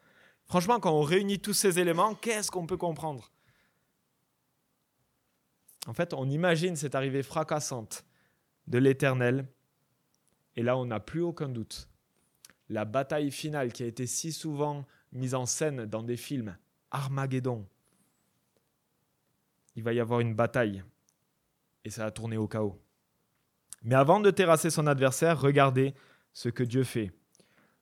Franchement, 0.45 0.79
quand 0.79 0.91
on 0.91 1.01
réunit 1.01 1.39
tous 1.39 1.53
ces 1.53 1.79
éléments, 1.79 2.15
qu'est-ce 2.15 2.49
qu'on 2.49 2.65
peut 2.65 2.77
comprendre? 2.77 3.31
En 5.87 5.93
fait, 5.93 6.13
on 6.13 6.29
imagine 6.29 6.75
cette 6.75 6.95
arrivée 6.95 7.23
fracassante 7.23 8.03
de 8.67 8.77
l'Éternel. 8.77 9.47
Et 10.55 10.63
là, 10.63 10.77
on 10.77 10.85
n'a 10.85 10.99
plus 10.99 11.21
aucun 11.21 11.49
doute. 11.49 11.89
La 12.69 12.85
bataille 12.85 13.31
finale 13.31 13.73
qui 13.73 13.83
a 13.83 13.87
été 13.87 14.05
si 14.07 14.31
souvent 14.31 14.85
mise 15.11 15.35
en 15.35 15.45
scène 15.45 15.85
dans 15.85 16.03
des 16.03 16.17
films, 16.17 16.55
Armageddon, 16.91 17.65
il 19.75 19.83
va 19.83 19.93
y 19.93 19.99
avoir 19.99 20.19
une 20.19 20.35
bataille 20.35 20.83
et 21.85 21.89
ça 21.89 22.03
va 22.03 22.11
tourner 22.11 22.37
au 22.37 22.47
chaos. 22.47 22.79
Mais 23.83 23.95
avant 23.95 24.19
de 24.19 24.29
terrasser 24.29 24.69
son 24.69 24.87
adversaire, 24.87 25.39
regardez 25.39 25.93
ce 26.33 26.49
que 26.49 26.63
Dieu 26.63 26.83
fait. 26.83 27.11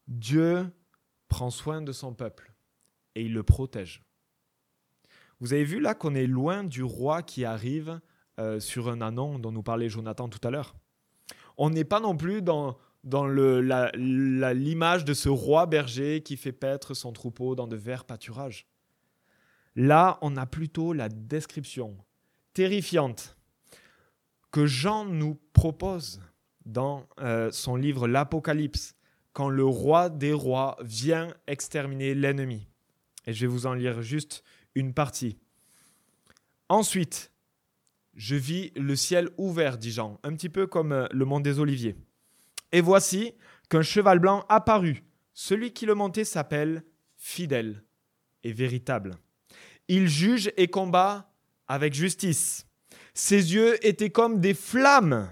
Dieu 0.07 0.71
prend 1.27 1.49
soin 1.49 1.81
de 1.81 1.91
son 1.91 2.13
peuple 2.13 2.53
et 3.15 3.23
il 3.23 3.33
le 3.33 3.43
protège. 3.43 4.03
Vous 5.39 5.53
avez 5.53 5.63
vu 5.63 5.79
là 5.79 5.93
qu'on 5.93 6.15
est 6.15 6.27
loin 6.27 6.63
du 6.63 6.83
roi 6.83 7.23
qui 7.23 7.45
arrive 7.45 7.99
euh, 8.39 8.59
sur 8.59 8.89
un 8.89 9.01
anon 9.01 9.39
dont 9.39 9.51
nous 9.51 9.63
parlait 9.63 9.89
Jonathan 9.89 10.29
tout 10.29 10.45
à 10.47 10.51
l'heure. 10.51 10.75
On 11.57 11.69
n'est 11.69 11.83
pas 11.83 11.99
non 11.99 12.15
plus 12.15 12.41
dans, 12.41 12.77
dans 13.03 13.27
l'image 13.27 15.05
de 15.05 15.13
ce 15.13 15.29
roi 15.29 15.65
berger 15.65 16.21
qui 16.21 16.37
fait 16.37 16.51
paître 16.51 16.93
son 16.93 17.11
troupeau 17.11 17.55
dans 17.55 17.67
de 17.67 17.75
verts 17.75 18.05
pâturages. 18.05 18.67
Là, 19.75 20.17
on 20.21 20.37
a 20.37 20.45
plutôt 20.45 20.93
la 20.93 21.07
description 21.09 21.97
terrifiante 22.53 23.37
que 24.51 24.65
Jean 24.65 25.05
nous 25.05 25.39
propose 25.53 26.21
dans 26.65 27.07
euh, 27.19 27.51
son 27.51 27.75
livre 27.75 28.07
L'Apocalypse, 28.07 28.95
quand 29.33 29.49
le 29.49 29.63
roi 29.63 30.09
des 30.09 30.33
rois 30.33 30.77
vient 30.81 31.33
exterminer 31.45 32.15
l'ennemi. 32.15 32.67
Et 33.25 33.33
je 33.33 33.41
vais 33.41 33.51
vous 33.51 33.67
en 33.67 33.73
lire 33.73 34.01
juste 34.01 34.43
une 34.73 34.93
partie. 34.93 35.37
Ensuite, 36.69 37.31
je 38.17 38.35
vis 38.35 38.71
le 38.75 38.95
ciel 38.95 39.29
ouvert, 39.37 39.77
dit 39.77 39.91
Jean, 39.91 40.19
un 40.23 40.33
petit 40.33 40.49
peu 40.49 40.67
comme 40.67 40.91
euh, 40.91 41.07
le 41.11 41.23
mont 41.23 41.39
des 41.39 41.59
Oliviers. 41.59 41.95
Et 42.71 42.81
voici 42.81 43.33
qu'un 43.69 43.83
cheval 43.83 44.19
blanc 44.19 44.43
apparut. 44.49 45.03
Celui 45.33 45.71
qui 45.71 45.85
le 45.85 45.93
montait 45.93 46.25
s'appelle 46.25 46.83
fidèle 47.15 47.83
et 48.43 48.51
véritable. 48.51 49.15
Il 49.87 50.07
juge 50.07 50.51
et 50.57 50.67
combat 50.67 51.31
avec 51.67 51.93
justice. 51.93 52.65
Ses 53.13 53.53
yeux 53.53 53.85
étaient 53.85 54.09
comme 54.09 54.41
des 54.41 54.53
flammes 54.53 55.31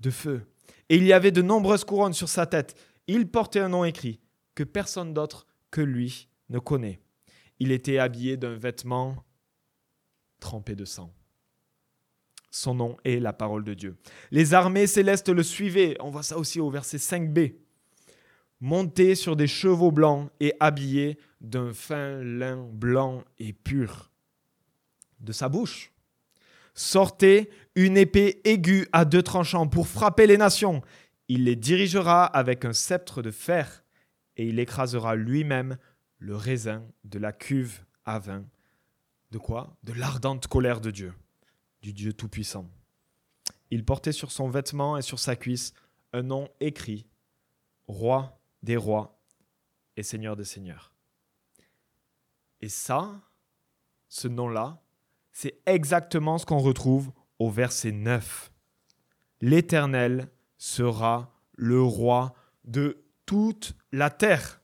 de 0.00 0.10
feu. 0.10 0.42
Et 0.88 0.96
il 0.96 1.04
y 1.04 1.12
avait 1.12 1.30
de 1.30 1.42
nombreuses 1.42 1.84
couronnes 1.84 2.12
sur 2.12 2.28
sa 2.28 2.44
tête. 2.44 2.76
Il 3.06 3.28
portait 3.28 3.60
un 3.60 3.68
nom 3.68 3.84
écrit 3.84 4.20
que 4.54 4.64
personne 4.64 5.14
d'autre 5.14 5.46
que 5.70 5.80
lui 5.80 6.28
ne 6.50 6.58
connaît. 6.58 7.00
Il 7.60 7.70
était 7.70 7.98
habillé 7.98 8.36
d'un 8.36 8.56
vêtement 8.56 9.24
trempé 10.40 10.74
de 10.74 10.84
sang. 10.84 11.12
Son 12.54 12.74
nom 12.74 12.98
est 13.04 13.18
la 13.18 13.32
parole 13.32 13.64
de 13.64 13.72
Dieu. 13.72 13.96
Les 14.30 14.52
armées 14.52 14.86
célestes 14.86 15.30
le 15.30 15.42
suivaient. 15.42 15.96
On 16.00 16.10
voit 16.10 16.22
ça 16.22 16.36
aussi 16.36 16.60
au 16.60 16.70
verset 16.70 16.98
5b. 16.98 17.54
Monté 18.60 19.14
sur 19.14 19.36
des 19.36 19.46
chevaux 19.46 19.90
blancs 19.90 20.30
et 20.38 20.52
habillé 20.60 21.18
d'un 21.40 21.72
fin 21.72 22.22
lin 22.22 22.68
blanc 22.70 23.24
et 23.38 23.54
pur. 23.54 24.12
De 25.18 25.32
sa 25.32 25.48
bouche 25.48 25.92
sortait 26.74 27.48
une 27.74 27.96
épée 27.96 28.42
aiguë 28.44 28.86
à 28.92 29.06
deux 29.06 29.22
tranchants 29.22 29.66
pour 29.66 29.88
frapper 29.88 30.26
les 30.26 30.36
nations. 30.36 30.82
Il 31.28 31.44
les 31.44 31.56
dirigera 31.56 32.26
avec 32.26 32.66
un 32.66 32.74
sceptre 32.74 33.22
de 33.22 33.30
fer 33.30 33.82
et 34.36 34.46
il 34.46 34.58
écrasera 34.58 35.16
lui-même 35.16 35.78
le 36.18 36.36
raisin 36.36 36.84
de 37.04 37.18
la 37.18 37.32
cuve 37.32 37.80
à 38.04 38.18
vin. 38.18 38.44
De 39.30 39.38
quoi? 39.38 39.74
De 39.84 39.94
l'ardente 39.94 40.46
colère 40.46 40.82
de 40.82 40.90
Dieu, 40.90 41.14
du 41.82 41.92
Dieu 41.92 42.12
Tout-Puissant. 42.12 42.70
Il 43.70 43.84
portait 43.84 44.12
sur 44.12 44.30
son 44.30 44.48
vêtement 44.48 44.96
et 44.96 45.02
sur 45.02 45.18
sa 45.18 45.36
cuisse 45.36 45.74
un 46.12 46.22
nom 46.22 46.48
écrit 46.60 47.06
Roi 47.88 48.40
des 48.62 48.76
rois 48.76 49.18
et 49.96 50.02
Seigneur 50.02 50.36
des 50.36 50.44
seigneurs. 50.44 50.94
Et 52.60 52.68
ça, 52.68 53.20
ce 54.08 54.28
nom-là, 54.28 54.80
c'est 55.32 55.60
exactement 55.66 56.38
ce 56.38 56.46
qu'on 56.46 56.58
retrouve 56.58 57.10
au 57.38 57.50
verset 57.50 57.92
9. 57.92 58.52
L'Éternel 59.40 60.28
sera 60.58 61.34
le 61.56 61.82
roi 61.82 62.34
de 62.64 63.04
toute 63.26 63.74
la 63.90 64.10
terre. 64.10 64.60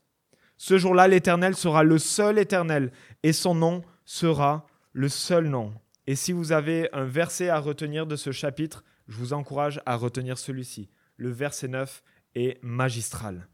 Ce 0.55 0.77
jour-là, 0.77 1.07
l'Éternel 1.07 1.55
sera 1.55 1.83
le 1.83 1.97
seul 1.97 2.39
Éternel 2.39 2.91
et 3.23 3.33
son 3.33 3.55
nom 3.55 3.83
sera 4.05 4.65
le 4.93 5.09
seul 5.09 5.47
nom. 5.47 5.73
Et 6.09 6.15
si 6.15 6.31
vous 6.31 6.51
avez 6.51 6.91
un 6.91 7.05
verset 7.05 7.49
à 7.49 7.59
retenir 7.59 8.07
de 8.07 8.15
ce 8.15 8.31
chapitre, 8.31 8.83
je 9.07 9.15
vous 9.15 9.31
encourage 9.31 9.79
à 9.85 9.95
retenir 9.95 10.39
celui-ci. 10.39 10.89
Le 11.17 11.29
verset 11.29 11.67
9 11.67 12.01
est 12.33 12.57
magistral. 12.63 13.47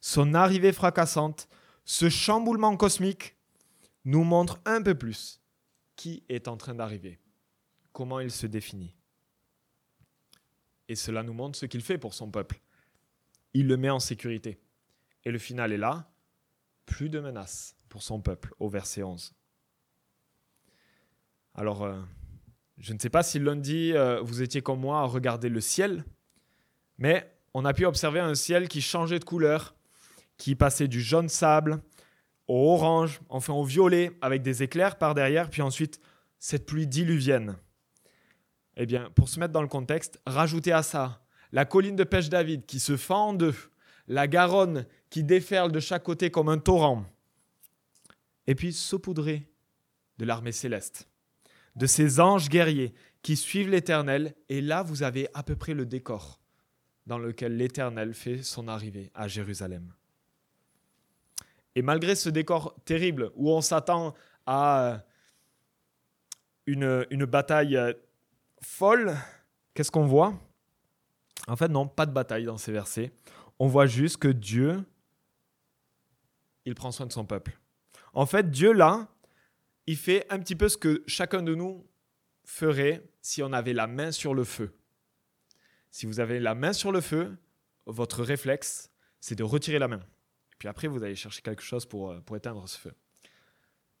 Son 0.00 0.34
arrivée 0.34 0.72
fracassante, 0.72 1.48
ce 1.84 2.08
chamboulement 2.08 2.76
cosmique, 2.76 3.36
nous 4.04 4.24
montre 4.24 4.60
un 4.64 4.82
peu 4.82 4.96
plus 4.96 5.40
qui 5.94 6.24
est 6.28 6.48
en 6.48 6.56
train 6.56 6.74
d'arriver, 6.74 7.20
comment 7.92 8.18
il 8.18 8.32
se 8.32 8.48
définit. 8.48 8.96
Et 10.88 10.96
cela 10.96 11.22
nous 11.22 11.32
montre 11.32 11.56
ce 11.56 11.66
qu'il 11.66 11.82
fait 11.82 11.96
pour 11.96 12.12
son 12.12 12.28
peuple. 12.28 12.60
Il 13.54 13.68
le 13.68 13.76
met 13.76 13.90
en 13.90 14.00
sécurité. 14.00 14.60
Et 15.24 15.30
le 15.30 15.38
final 15.38 15.70
est 15.70 15.78
là, 15.78 16.10
plus 16.86 17.08
de 17.08 17.20
menaces 17.20 17.76
pour 17.88 18.02
son 18.02 18.20
peuple, 18.20 18.52
au 18.58 18.68
verset 18.68 19.04
11. 19.04 19.32
Alors, 21.54 21.82
euh, 21.82 22.00
je 22.78 22.92
ne 22.92 22.98
sais 22.98 23.10
pas 23.10 23.22
si 23.22 23.38
lundi, 23.38 23.92
euh, 23.92 24.20
vous 24.22 24.42
étiez 24.42 24.62
comme 24.62 24.80
moi 24.80 25.00
à 25.00 25.04
regarder 25.04 25.48
le 25.48 25.60
ciel, 25.60 26.04
mais 26.98 27.30
on 27.54 27.64
a 27.64 27.74
pu 27.74 27.84
observer 27.84 28.20
un 28.20 28.34
ciel 28.34 28.68
qui 28.68 28.80
changeait 28.80 29.18
de 29.18 29.24
couleur, 29.24 29.74
qui 30.38 30.54
passait 30.54 30.88
du 30.88 31.00
jaune 31.00 31.28
sable 31.28 31.82
au 32.48 32.72
orange, 32.72 33.20
enfin 33.28 33.52
au 33.52 33.64
violet, 33.64 34.12
avec 34.20 34.42
des 34.42 34.62
éclairs 34.62 34.96
par 34.96 35.14
derrière, 35.14 35.50
puis 35.50 35.62
ensuite 35.62 36.00
cette 36.38 36.66
pluie 36.66 36.86
diluvienne. 36.86 37.56
Eh 38.76 38.86
bien, 38.86 39.10
pour 39.14 39.28
se 39.28 39.38
mettre 39.38 39.52
dans 39.52 39.62
le 39.62 39.68
contexte, 39.68 40.20
rajoutez 40.26 40.72
à 40.72 40.82
ça 40.82 41.22
la 41.52 41.66
colline 41.66 41.96
de 41.96 42.04
Pêche 42.04 42.30
David 42.30 42.64
qui 42.64 42.80
se 42.80 42.96
fend 42.96 43.28
en 43.28 43.32
deux, 43.34 43.54
la 44.08 44.26
Garonne 44.26 44.86
qui 45.10 45.22
déferle 45.22 45.70
de 45.70 45.80
chaque 45.80 46.02
côté 46.02 46.30
comme 46.30 46.48
un 46.48 46.58
torrent, 46.58 47.04
et 48.46 48.54
puis 48.54 48.72
saupoudrez 48.72 49.46
de 50.18 50.24
l'armée 50.24 50.52
céleste, 50.52 51.08
de 51.76 51.86
ces 51.86 52.20
anges 52.20 52.48
guerriers 52.48 52.94
qui 53.22 53.36
suivent 53.36 53.70
l'Éternel, 53.70 54.34
et 54.48 54.60
là 54.60 54.82
vous 54.82 55.02
avez 55.02 55.28
à 55.34 55.42
peu 55.42 55.56
près 55.56 55.74
le 55.74 55.86
décor 55.86 56.40
dans 57.06 57.18
lequel 57.18 57.56
l'Éternel 57.56 58.14
fait 58.14 58.42
son 58.42 58.68
arrivée 58.68 59.10
à 59.14 59.28
Jérusalem. 59.28 59.92
Et 61.74 61.82
malgré 61.82 62.14
ce 62.14 62.28
décor 62.28 62.76
terrible 62.84 63.30
où 63.34 63.50
on 63.50 63.60
s'attend 63.60 64.14
à 64.46 65.04
une, 66.66 67.06
une 67.10 67.24
bataille 67.24 67.78
folle, 68.60 69.16
qu'est-ce 69.74 69.90
qu'on 69.90 70.06
voit? 70.06 70.34
En 71.48 71.56
fait, 71.56 71.68
non, 71.68 71.88
pas 71.88 72.06
de 72.06 72.12
bataille 72.12 72.44
dans 72.44 72.58
ces 72.58 72.72
versets. 72.72 73.12
On 73.58 73.66
voit 73.66 73.86
juste 73.86 74.18
que 74.18 74.28
Dieu, 74.28 74.84
il 76.64 76.74
prend 76.74 76.92
soin 76.92 77.06
de 77.06 77.12
son 77.12 77.24
peuple. 77.24 77.58
En 78.12 78.26
fait, 78.26 78.50
Dieu, 78.50 78.72
là, 78.72 79.08
il 79.86 79.96
fait 79.96 80.26
un 80.30 80.38
petit 80.38 80.56
peu 80.56 80.68
ce 80.68 80.76
que 80.76 81.02
chacun 81.06 81.42
de 81.42 81.54
nous 81.54 81.86
ferait 82.44 83.04
si 83.20 83.42
on 83.42 83.52
avait 83.52 83.72
la 83.72 83.86
main 83.86 84.12
sur 84.12 84.34
le 84.34 84.44
feu. 84.44 84.74
Si 85.90 86.06
vous 86.06 86.20
avez 86.20 86.40
la 86.40 86.54
main 86.54 86.72
sur 86.72 86.92
le 86.92 87.00
feu, 87.00 87.36
votre 87.86 88.22
réflexe, 88.22 88.90
c'est 89.20 89.34
de 89.34 89.42
retirer 89.42 89.78
la 89.78 89.88
main. 89.88 90.00
Puis 90.58 90.68
après, 90.68 90.88
vous 90.88 91.02
allez 91.02 91.16
chercher 91.16 91.42
quelque 91.42 91.62
chose 91.62 91.86
pour, 91.86 92.10
euh, 92.10 92.20
pour 92.20 92.36
éteindre 92.36 92.68
ce 92.68 92.78
feu. 92.78 92.92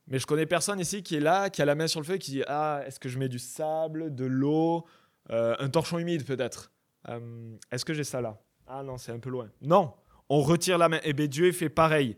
Mais 0.06 0.18
je 0.18 0.26
connais 0.26 0.46
personne 0.46 0.80
ici 0.80 1.02
qui 1.02 1.16
est 1.16 1.20
là, 1.20 1.50
qui 1.50 1.62
a 1.62 1.64
la 1.64 1.74
main 1.74 1.86
sur 1.86 2.00
le 2.00 2.06
feu, 2.06 2.16
qui 2.16 2.32
dit 2.32 2.42
Ah, 2.46 2.82
est-ce 2.86 2.98
que 2.98 3.08
je 3.08 3.18
mets 3.18 3.28
du 3.28 3.38
sable, 3.38 4.14
de 4.14 4.24
l'eau, 4.24 4.86
euh, 5.30 5.54
un 5.58 5.68
torchon 5.68 5.98
humide 5.98 6.24
peut-être? 6.24 6.72
Euh, 7.08 7.56
Est-ce 7.70 7.84
que 7.84 7.94
j'ai 7.94 8.04
ça 8.04 8.20
là? 8.20 8.40
Ah 8.66 8.82
non, 8.82 8.96
c'est 8.96 9.12
un 9.12 9.18
peu 9.18 9.30
loin. 9.30 9.50
Non, 9.60 9.94
on 10.28 10.40
retire 10.40 10.78
la 10.78 10.88
main. 10.88 10.98
Et 10.98 11.10
eh 11.10 11.12
bien 11.12 11.26
Dieu 11.26 11.50
fait 11.52 11.68
pareil. 11.68 12.16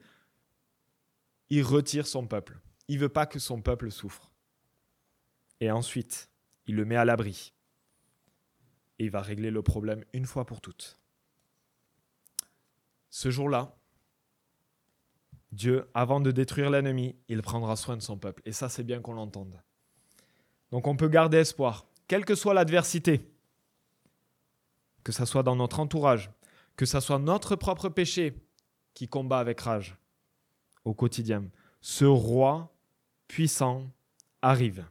Il 1.50 1.62
retire 1.62 2.06
son 2.06 2.26
peuple. 2.26 2.58
Il 2.88 2.98
veut 2.98 3.08
pas 3.08 3.26
que 3.26 3.38
son 3.38 3.62
peuple 3.62 3.90
souffre. 3.90 4.32
Et 5.60 5.70
ensuite, 5.70 6.30
il 6.66 6.76
le 6.76 6.84
met 6.84 6.96
à 6.96 7.04
l'abri. 7.04 7.54
Et 8.98 9.04
il 9.04 9.10
va 9.10 9.22
régler 9.22 9.50
le 9.50 9.62
problème 9.62 10.04
une 10.12 10.26
fois 10.26 10.44
pour 10.44 10.60
toutes. 10.60 11.00
Ce 13.10 13.30
jour-là, 13.30 13.76
Dieu, 15.52 15.88
avant 15.94 16.20
de 16.20 16.32
détruire 16.32 16.70
l'ennemi, 16.70 17.16
il 17.28 17.40
prendra 17.40 17.76
soin 17.76 17.96
de 17.96 18.02
son 18.02 18.18
peuple. 18.18 18.42
Et 18.44 18.52
ça, 18.52 18.68
c'est 18.68 18.82
bien 18.82 19.00
qu'on 19.00 19.14
l'entende. 19.14 19.62
Donc 20.72 20.88
on 20.88 20.96
peut 20.96 21.08
garder 21.08 21.36
espoir, 21.36 21.86
quelle 22.08 22.24
que 22.24 22.34
soit 22.34 22.54
l'adversité, 22.54 23.30
que 25.04 25.12
ce 25.12 25.24
soit 25.24 25.44
dans 25.44 25.54
notre 25.54 25.78
entourage, 25.78 26.32
que 26.76 26.86
ce 26.86 26.98
soit 26.98 27.20
notre 27.20 27.54
propre 27.54 27.88
péché 27.88 28.34
qui 28.94 29.06
combat 29.06 29.38
avec 29.38 29.60
rage 29.60 29.96
au 30.84 30.94
quotidien. 30.94 31.44
Ce 31.80 32.04
roi 32.04 32.73
puissant 33.34 33.90
arrive. 34.42 34.86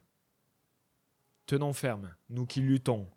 Tenons 1.45 1.71
ferme, 1.71 2.13
nous 2.27 2.45
qui 2.45 2.59
luttons, 2.59 3.07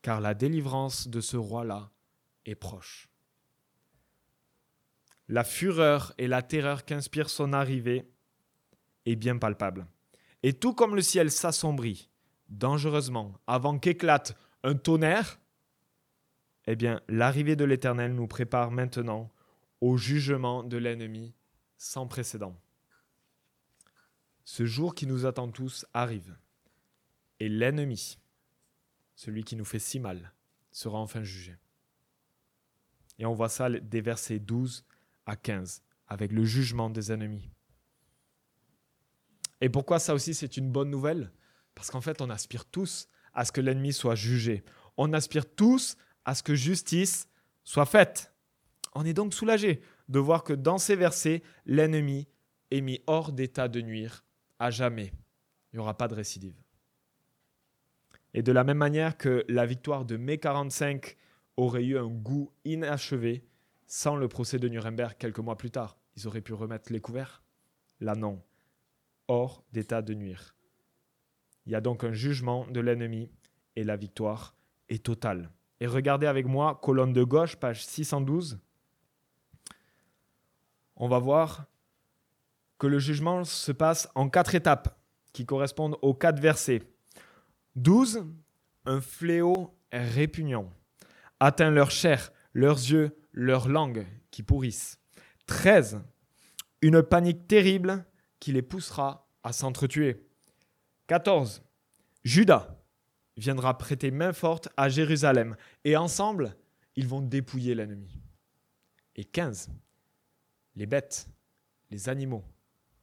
car 0.00 0.20
la 0.20 0.32
délivrance 0.32 1.08
de 1.08 1.20
ce 1.20 1.36
roi-là 1.36 1.90
est 2.46 2.54
proche. 2.54 3.08
La 5.26 5.42
fureur 5.42 6.14
et 6.18 6.28
la 6.28 6.40
terreur 6.40 6.84
qu'inspire 6.84 7.30
son 7.30 7.52
arrivée 7.52 8.08
est 9.06 9.16
bien 9.16 9.38
palpable. 9.38 9.88
Et 10.44 10.52
tout 10.52 10.72
comme 10.72 10.94
le 10.94 11.02
ciel 11.02 11.32
s'assombrit 11.32 12.08
dangereusement 12.48 13.40
avant 13.48 13.80
qu'éclate 13.80 14.38
un 14.62 14.76
tonnerre, 14.76 15.40
eh 16.68 16.76
bien, 16.76 17.00
l'arrivée 17.08 17.56
de 17.56 17.64
l'Éternel 17.64 18.14
nous 18.14 18.28
prépare 18.28 18.70
maintenant 18.70 19.32
au 19.80 19.96
jugement 19.96 20.62
de 20.62 20.76
l'ennemi 20.76 21.34
sans 21.76 22.06
précédent. 22.06 22.56
Ce 24.44 24.66
jour 24.66 24.94
qui 24.94 25.06
nous 25.06 25.24
attend 25.24 25.50
tous 25.50 25.86
arrive, 25.94 26.36
et 27.40 27.48
l'ennemi, 27.48 28.18
celui 29.14 29.42
qui 29.42 29.56
nous 29.56 29.64
fait 29.64 29.78
si 29.78 29.98
mal, 29.98 30.32
sera 30.70 30.98
enfin 30.98 31.22
jugé. 31.22 31.56
Et 33.18 33.26
on 33.26 33.32
voit 33.32 33.48
ça 33.48 33.70
des 33.70 34.00
versets 34.00 34.38
12 34.38 34.84
à 35.24 35.36
15, 35.36 35.82
avec 36.08 36.30
le 36.30 36.44
jugement 36.44 36.90
des 36.90 37.10
ennemis. 37.10 37.48
Et 39.60 39.70
pourquoi 39.70 39.98
ça 39.98 40.14
aussi 40.14 40.34
c'est 40.34 40.58
une 40.58 40.70
bonne 40.70 40.90
nouvelle? 40.90 41.32
Parce 41.74 41.90
qu'en 41.90 42.02
fait, 42.02 42.20
on 42.20 42.28
aspire 42.28 42.66
tous 42.66 43.08
à 43.32 43.44
ce 43.44 43.52
que 43.52 43.62
l'ennemi 43.62 43.92
soit 43.92 44.14
jugé. 44.14 44.62
On 44.96 45.12
aspire 45.14 45.46
tous 45.46 45.96
à 46.24 46.34
ce 46.34 46.42
que 46.42 46.54
justice 46.54 47.28
soit 47.64 47.86
faite. 47.86 48.32
On 48.94 49.06
est 49.06 49.14
donc 49.14 49.32
soulagé 49.32 49.80
de 50.08 50.18
voir 50.18 50.44
que 50.44 50.52
dans 50.52 50.78
ces 50.78 50.96
versets, 50.96 51.42
l'ennemi 51.64 52.28
est 52.70 52.82
mis 52.82 53.00
hors 53.06 53.32
d'état 53.32 53.68
de 53.68 53.80
nuire 53.80 54.24
à 54.64 54.70
jamais. 54.70 55.12
Il 55.72 55.76
n'y 55.76 55.80
aura 55.80 55.96
pas 55.96 56.08
de 56.08 56.14
récidive. 56.14 56.56
Et 58.32 58.42
de 58.42 58.50
la 58.50 58.64
même 58.64 58.78
manière 58.78 59.18
que 59.18 59.44
la 59.48 59.66
victoire 59.66 60.06
de 60.06 60.16
mai 60.16 60.38
45 60.38 61.16
aurait 61.58 61.84
eu 61.84 61.98
un 61.98 62.08
goût 62.08 62.50
inachevé 62.64 63.44
sans 63.86 64.16
le 64.16 64.26
procès 64.26 64.58
de 64.58 64.68
Nuremberg 64.68 65.16
quelques 65.18 65.38
mois 65.38 65.58
plus 65.58 65.70
tard, 65.70 65.98
ils 66.16 66.26
auraient 66.26 66.40
pu 66.40 66.54
remettre 66.54 66.90
les 66.92 67.00
couverts? 67.00 67.42
Là, 68.00 68.14
non. 68.14 68.42
Hors 69.28 69.62
d'état 69.72 70.00
de 70.00 70.14
nuire. 70.14 70.56
Il 71.66 71.72
y 71.72 71.74
a 71.74 71.82
donc 71.82 72.02
un 72.02 72.12
jugement 72.12 72.66
de 72.66 72.80
l'ennemi 72.80 73.30
et 73.76 73.84
la 73.84 73.96
victoire 73.96 74.56
est 74.88 75.04
totale. 75.04 75.50
Et 75.80 75.86
regardez 75.86 76.26
avec 76.26 76.46
moi, 76.46 76.80
colonne 76.82 77.12
de 77.12 77.22
gauche, 77.22 77.56
page 77.56 77.84
612. 77.84 78.58
On 80.96 81.08
va 81.08 81.18
voir 81.18 81.66
que 82.78 82.86
le 82.86 82.98
jugement 82.98 83.44
se 83.44 83.72
passe 83.72 84.08
en 84.14 84.28
quatre 84.28 84.54
étapes 84.54 84.98
qui 85.32 85.46
correspondent 85.46 85.98
aux 86.02 86.14
quatre 86.14 86.40
versets. 86.40 86.82
12. 87.76 88.24
Un 88.86 89.00
fléau 89.00 89.76
répugnant 89.92 90.70
atteint 91.40 91.70
leur 91.70 91.90
chair, 91.90 92.32
leurs 92.52 92.78
yeux, 92.78 93.16
leur 93.32 93.68
langue 93.68 94.06
qui 94.30 94.42
pourrissent. 94.42 95.00
13. 95.46 96.00
Une 96.82 97.02
panique 97.02 97.48
terrible 97.48 98.04
qui 98.40 98.52
les 98.52 98.62
poussera 98.62 99.28
à 99.42 99.52
s'entretuer. 99.52 100.26
14. 101.06 101.62
Judas 102.24 102.76
viendra 103.36 103.76
prêter 103.76 104.10
main 104.10 104.32
forte 104.32 104.68
à 104.76 104.88
Jérusalem 104.88 105.56
et 105.84 105.96
ensemble, 105.96 106.56
ils 106.96 107.08
vont 107.08 107.20
dépouiller 107.20 107.74
l'ennemi. 107.74 108.20
Et 109.16 109.24
15. 109.24 109.70
Les 110.76 110.86
bêtes, 110.86 111.28
les 111.90 112.08
animaux 112.08 112.44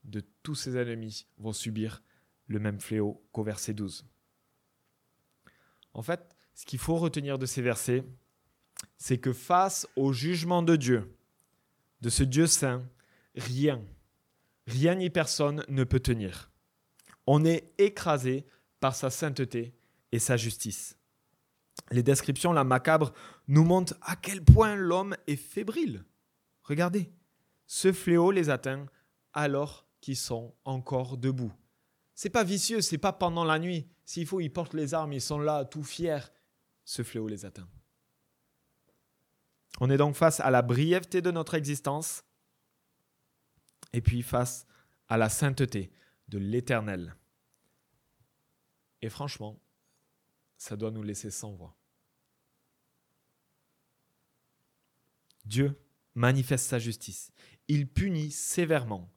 de 0.04 0.24
tous 0.44 0.56
ces 0.56 0.78
ennemis 0.78 1.28
vont 1.38 1.54
subir 1.54 2.02
le 2.48 2.60
même 2.60 2.80
fléau 2.80 3.24
qu'au 3.32 3.44
verset 3.44 3.74
12. 3.74 4.06
En 5.94 6.02
fait, 6.02 6.36
ce 6.54 6.66
qu'il 6.66 6.80
faut 6.80 6.98
retenir 6.98 7.38
de 7.38 7.46
ces 7.46 7.62
versets, 7.62 8.04
c'est 8.98 9.18
que 9.18 9.34
face 9.34 9.88
au 9.96 10.14
jugement 10.14 10.64
de 10.64 10.76
Dieu, 10.76 11.16
de 12.02 12.10
ce 12.10 12.24
Dieu 12.24 12.48
saint, 12.48 12.84
rien, 13.36 13.84
rien 14.68 14.96
ni 14.96 15.10
personne 15.10 15.64
ne 15.68 15.84
peut 15.84 16.00
tenir. 16.00 16.52
On 17.28 17.46
est 17.46 17.74
écrasé 17.78 18.46
par 18.80 18.96
sa 18.96 19.10
sainteté 19.10 19.74
et 20.12 20.20
sa 20.20 20.38
justice. 20.38 20.98
Les 21.92 22.04
descriptions, 22.04 22.54
la 22.54 22.64
macabre, 22.64 23.14
nous 23.48 23.64
montrent 23.64 23.98
à 24.02 24.16
quel 24.16 24.44
point 24.44 24.76
l'homme 24.76 25.16
est 25.28 25.36
fébrile. 25.36 26.04
Regardez, 26.64 27.12
ce 27.68 27.92
fléau 27.92 28.32
les 28.32 28.50
atteint 28.50 28.86
alors 29.34 29.86
qu'ils 30.02 30.18
sont 30.18 30.54
encore 30.66 31.18
debout. 31.18 31.54
C'est 32.14 32.30
pas 32.30 32.44
vicieux, 32.44 32.82
c'est 32.82 32.98
pas 32.98 33.14
pendant 33.14 33.46
la 33.46 33.60
nuit. 33.60 33.88
S'il 34.04 34.28
faut, 34.28 34.42
ils 34.42 34.52
portent 34.52 34.74
les 34.74 34.94
armes, 34.94 35.14
ils 35.14 35.22
sont 35.22 35.40
là, 35.40 35.64
tout 35.66 35.84
fiers. 35.84 36.20
Ce 36.84 37.04
fléau 37.04 37.28
les 37.28 37.46
atteint. 37.46 37.70
On 39.80 39.90
est 39.90 39.98
donc 39.98 40.16
face 40.16 40.40
à 40.40 40.52
la 40.52 40.62
brièveté 40.62 41.22
de 41.22 41.32
notre 41.32 41.54
existence 41.54 42.24
et 43.94 44.02
puis 44.02 44.22
face 44.22 44.68
à 45.08 45.18
la 45.18 45.30
sainteté 45.30 45.92
de 46.28 46.38
l'Éternel. 46.38 47.16
Et 49.02 49.10
franchement, 49.10 49.60
ça 50.58 50.76
doit 50.76 50.92
nous 50.92 51.04
laisser 51.04 51.32
sans 51.32 51.54
voix. 51.54 51.76
Dieu 55.46 55.80
manifeste 56.14 56.68
sa 56.68 56.80
justice. 56.80 57.32
Il 57.68 57.88
punit 57.88 58.32
sévèrement 58.32 59.12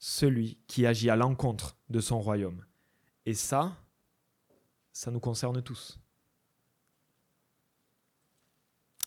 celui 0.00 0.58
qui 0.66 0.86
agit 0.86 1.10
à 1.10 1.16
l'encontre 1.16 1.76
de 1.90 2.00
son 2.00 2.20
royaume. 2.20 2.64
Et 3.26 3.34
ça, 3.34 3.76
ça 4.92 5.10
nous 5.10 5.20
concerne 5.20 5.62
tous. 5.62 6.00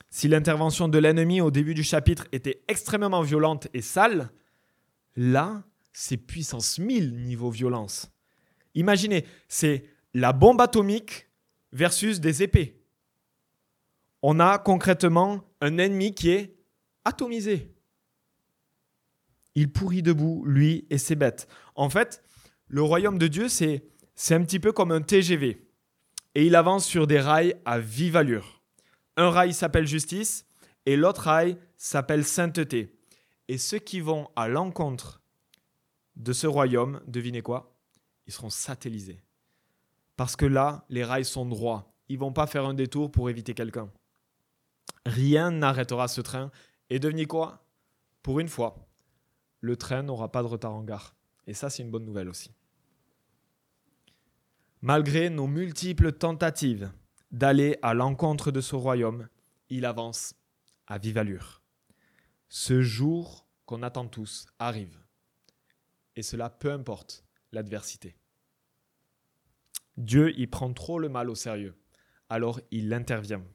Si 0.10 0.27
l'intervention 0.27 0.88
de 0.88 0.99
l'ennemi 0.99 1.41
au 1.41 1.49
début 1.49 1.73
du 1.73 1.84
chapitre 1.84 2.27
était 2.32 2.63
extrêmement 2.67 3.23
violente 3.23 3.67
et 3.73 3.82
sale, 3.82 4.32
là, 5.15 5.63
c'est 5.91 6.17
puissance 6.17 6.77
1000 6.77 7.23
niveau 7.23 7.49
violence. 7.49 8.12
Imaginez, 8.75 9.25
c'est 9.47 9.89
la 10.13 10.32
bombe 10.32 10.62
atomique 10.62 11.27
versus 11.71 12.19
des 12.19 12.43
épées. 12.43 12.79
On 14.21 14.39
a 14.39 14.60
concrètement 14.60 15.43
un 15.60 15.79
ennemi 15.79 16.13
qui 16.13 16.29
est 16.29 16.56
atomisé. 17.03 17.73
Il 19.56 19.72
pourrit 19.72 20.02
debout, 20.02 20.44
lui 20.46 20.86
et 20.89 20.98
ses 20.98 21.16
bêtes. 21.16 21.48
En 21.76 21.89
fait, 21.89 22.24
le 22.68 22.82
royaume 22.82 23.18
de 23.18 23.28
Dieu, 23.28 23.50
c'est, 23.50 23.86
c'est 24.16 24.36
un 24.36 24.44
petit 24.44 24.60
peu 24.60 24.72
comme 24.72 24.92
un 24.92 25.02
TGV. 25.02 25.68
Et 26.36 26.46
il 26.46 26.56
avance 26.56 26.86
sur 26.86 27.06
des 27.06 27.20
rails 27.20 27.56
à 27.66 27.80
vive 27.80 28.16
allure. 28.16 28.63
Un 29.18 29.30
rail 29.30 29.54
s'appelle 29.54 29.86
justice 29.86 30.46
et 30.86 30.96
l'autre 30.96 31.22
rail 31.22 31.58
s'appelle 31.78 32.26
sainteté. 32.26 32.98
Et 33.48 33.58
ceux 33.58 33.80
qui 33.80 34.00
vont 34.00 34.30
à 34.36 34.48
l'encontre 34.48 35.22
de 36.16 36.34
ce 36.34 36.48
royaume, 36.48 37.02
devinez 37.08 37.42
quoi? 37.42 37.76
Ils 38.26 38.34
seront 38.34 38.50
satellisés. 38.50 39.22
Parce 40.16 40.36
que 40.36 40.46
là, 40.46 40.86
les 40.89 41.04
rails 41.04 41.26
sont 41.26 41.46
droits. 41.46 41.94
Ils 42.10 42.20
vont 42.20 42.34
pas 42.34 42.48
faire 42.48 42.66
un 42.66 42.74
détour 42.74 43.12
pour 43.12 43.30
éviter 43.30 43.54
quelqu'un. 43.54 43.89
Rien 45.06 45.52
n'arrêtera 45.52 46.08
ce 46.08 46.22
train. 46.22 46.52
Et 46.89 47.00
devinez 47.00 47.26
quoi? 47.26 47.66
Pour 48.22 48.39
une 48.39 48.48
fois, 48.48 48.88
le 49.63 49.78
train 49.78 50.04
n'aura 50.04 50.30
pas 50.30 50.43
de 50.43 50.47
retard 50.47 50.76
en 50.76 50.84
gare. 50.84 51.15
Et 51.47 51.54
ça, 51.54 51.69
c'est 51.69 51.84
une 51.84 51.89
bonne 51.89 52.04
nouvelle 52.04 52.28
aussi. 52.28 52.52
Malgré 54.82 55.30
nos 55.30 55.47
multiples 55.47 56.12
tentatives 56.12 56.91
d'aller 57.32 57.80
à 57.82 57.93
l'encontre 57.93 58.52
de 58.52 58.60
ce 58.60 58.76
royaume, 58.76 59.30
il 59.69 59.86
avance 59.86 60.36
à 60.86 60.97
vive 60.97 61.17
allure. 61.17 61.63
Ce 62.49 62.82
jour 62.82 63.47
qu'on 63.65 63.84
attend 63.84 64.06
tous 64.06 64.47
arrive. 64.60 64.99
Et 66.17 66.23
cela 66.23 66.49
peu 66.49 66.73
importe 66.73 67.23
l'adversité. 67.54 68.17
Dieu 69.95 70.38
y 70.38 70.45
prend 70.45 70.73
trop 70.73 70.99
le 70.99 71.08
mal 71.08 71.30
au 71.30 71.36
sérieux. 71.36 71.80
Alors 72.28 72.60
il 72.69 72.93
intervient. 72.93 73.45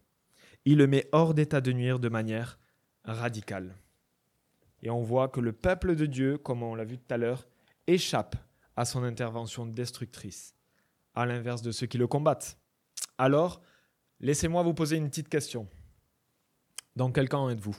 Il 0.65 0.79
le 0.79 0.87
met 0.87 1.07
hors 1.13 1.35
d'état 1.35 1.61
de 1.61 1.73
nuire 1.73 2.01
de 2.01 2.09
manière 2.09 2.59
radicale. 3.05 3.77
Et 4.83 4.91
on 4.91 5.03
voit 5.03 5.29
que 5.29 5.41
le 5.41 5.53
peuple 5.53 5.97
de 5.97 6.07
Dieu, 6.07 6.39
comme 6.39 6.63
on 6.63 6.75
l'a 6.75 6.85
vu 6.85 6.99
tout 6.99 7.15
à 7.15 7.17
l'heure, 7.17 7.47
échappe 7.87 8.37
à 8.77 8.85
son 8.85 9.03
intervention 9.03 9.67
destructrice, 9.67 10.55
à 11.15 11.27
l'inverse 11.27 11.63
de 11.63 11.73
ceux 11.73 11.87
qui 11.87 11.99
le 11.99 12.07
combattent. 12.07 12.59
Alors, 13.17 13.61
laissez-moi 14.21 14.63
vous 14.63 14.75
poser 14.75 14.97
une 14.97 15.09
petite 15.09 15.29
question. 15.29 15.69
Dans 16.95 17.11
quel 17.11 17.29
camp 17.29 17.51
êtes-vous? 17.51 17.77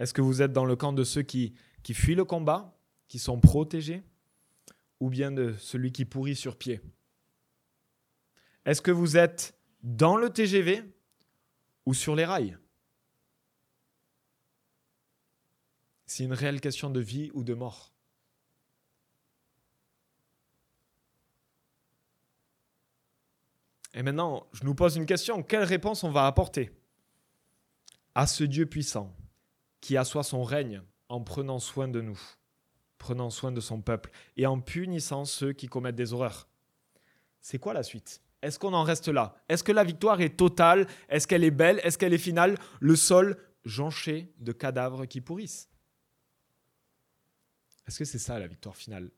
Est-ce 0.00 0.12
que 0.12 0.22
vous 0.22 0.42
êtes 0.42 0.52
dans 0.52 0.64
le 0.64 0.74
camp 0.74 0.92
de 0.92 1.04
ceux 1.04 1.22
qui, 1.22 1.54
qui 1.84 1.94
fuient 1.94 2.16
le 2.16 2.24
combat, 2.24 2.76
qui 3.06 3.20
sont 3.20 3.38
protégés, 3.38 4.02
ou 4.98 5.10
bien 5.10 5.30
de 5.30 5.54
celui 5.58 5.92
qui 5.92 6.04
pourrit 6.04 6.34
sur 6.34 6.56
pied? 6.56 6.80
Est-ce 8.64 8.82
que 8.82 8.90
vous 8.90 9.16
êtes 9.16 9.56
dans 9.82 10.16
le 10.16 10.30
TGV 10.30 10.82
ou 11.86 11.94
sur 11.94 12.16
les 12.16 12.24
rails? 12.24 12.58
C'est 16.12 16.24
une 16.24 16.34
réelle 16.34 16.60
question 16.60 16.90
de 16.90 17.00
vie 17.00 17.30
ou 17.32 17.42
de 17.42 17.54
mort. 17.54 17.90
Et 23.94 24.02
maintenant, 24.02 24.46
je 24.52 24.64
nous 24.64 24.74
pose 24.74 24.96
une 24.96 25.06
question. 25.06 25.42
Quelle 25.42 25.64
réponse 25.64 26.04
on 26.04 26.10
va 26.10 26.26
apporter 26.26 26.70
à 28.14 28.26
ce 28.26 28.44
Dieu 28.44 28.66
puissant 28.66 29.16
qui 29.80 29.96
assoit 29.96 30.22
son 30.22 30.42
règne 30.42 30.82
en 31.08 31.22
prenant 31.22 31.58
soin 31.58 31.88
de 31.88 32.02
nous, 32.02 32.20
prenant 32.98 33.30
soin 33.30 33.50
de 33.50 33.62
son 33.62 33.80
peuple 33.80 34.10
et 34.36 34.44
en 34.44 34.60
punissant 34.60 35.24
ceux 35.24 35.54
qui 35.54 35.66
commettent 35.66 35.96
des 35.96 36.12
horreurs? 36.12 36.46
C'est 37.40 37.58
quoi 37.58 37.72
la 37.72 37.82
suite? 37.82 38.20
Est-ce 38.42 38.58
qu'on 38.58 38.74
en 38.74 38.82
reste 38.82 39.08
là? 39.08 39.34
Est-ce 39.48 39.64
que 39.64 39.72
la 39.72 39.82
victoire 39.82 40.20
est 40.20 40.36
totale? 40.36 40.86
Est-ce 41.08 41.26
qu'elle 41.26 41.42
est 41.42 41.50
belle? 41.50 41.80
Est-ce 41.82 41.96
qu'elle 41.96 42.12
est 42.12 42.18
finale? 42.18 42.58
Le 42.80 42.96
sol 42.96 43.38
jonché 43.64 44.30
de 44.40 44.52
cadavres 44.52 45.06
qui 45.06 45.22
pourrissent 45.22 45.71
Est-ce 47.86 47.98
que 47.98 48.04
c'est 48.04 48.18
ça 48.18 48.38
la 48.38 48.46
victoire 48.46 48.76
finale? 48.76 49.10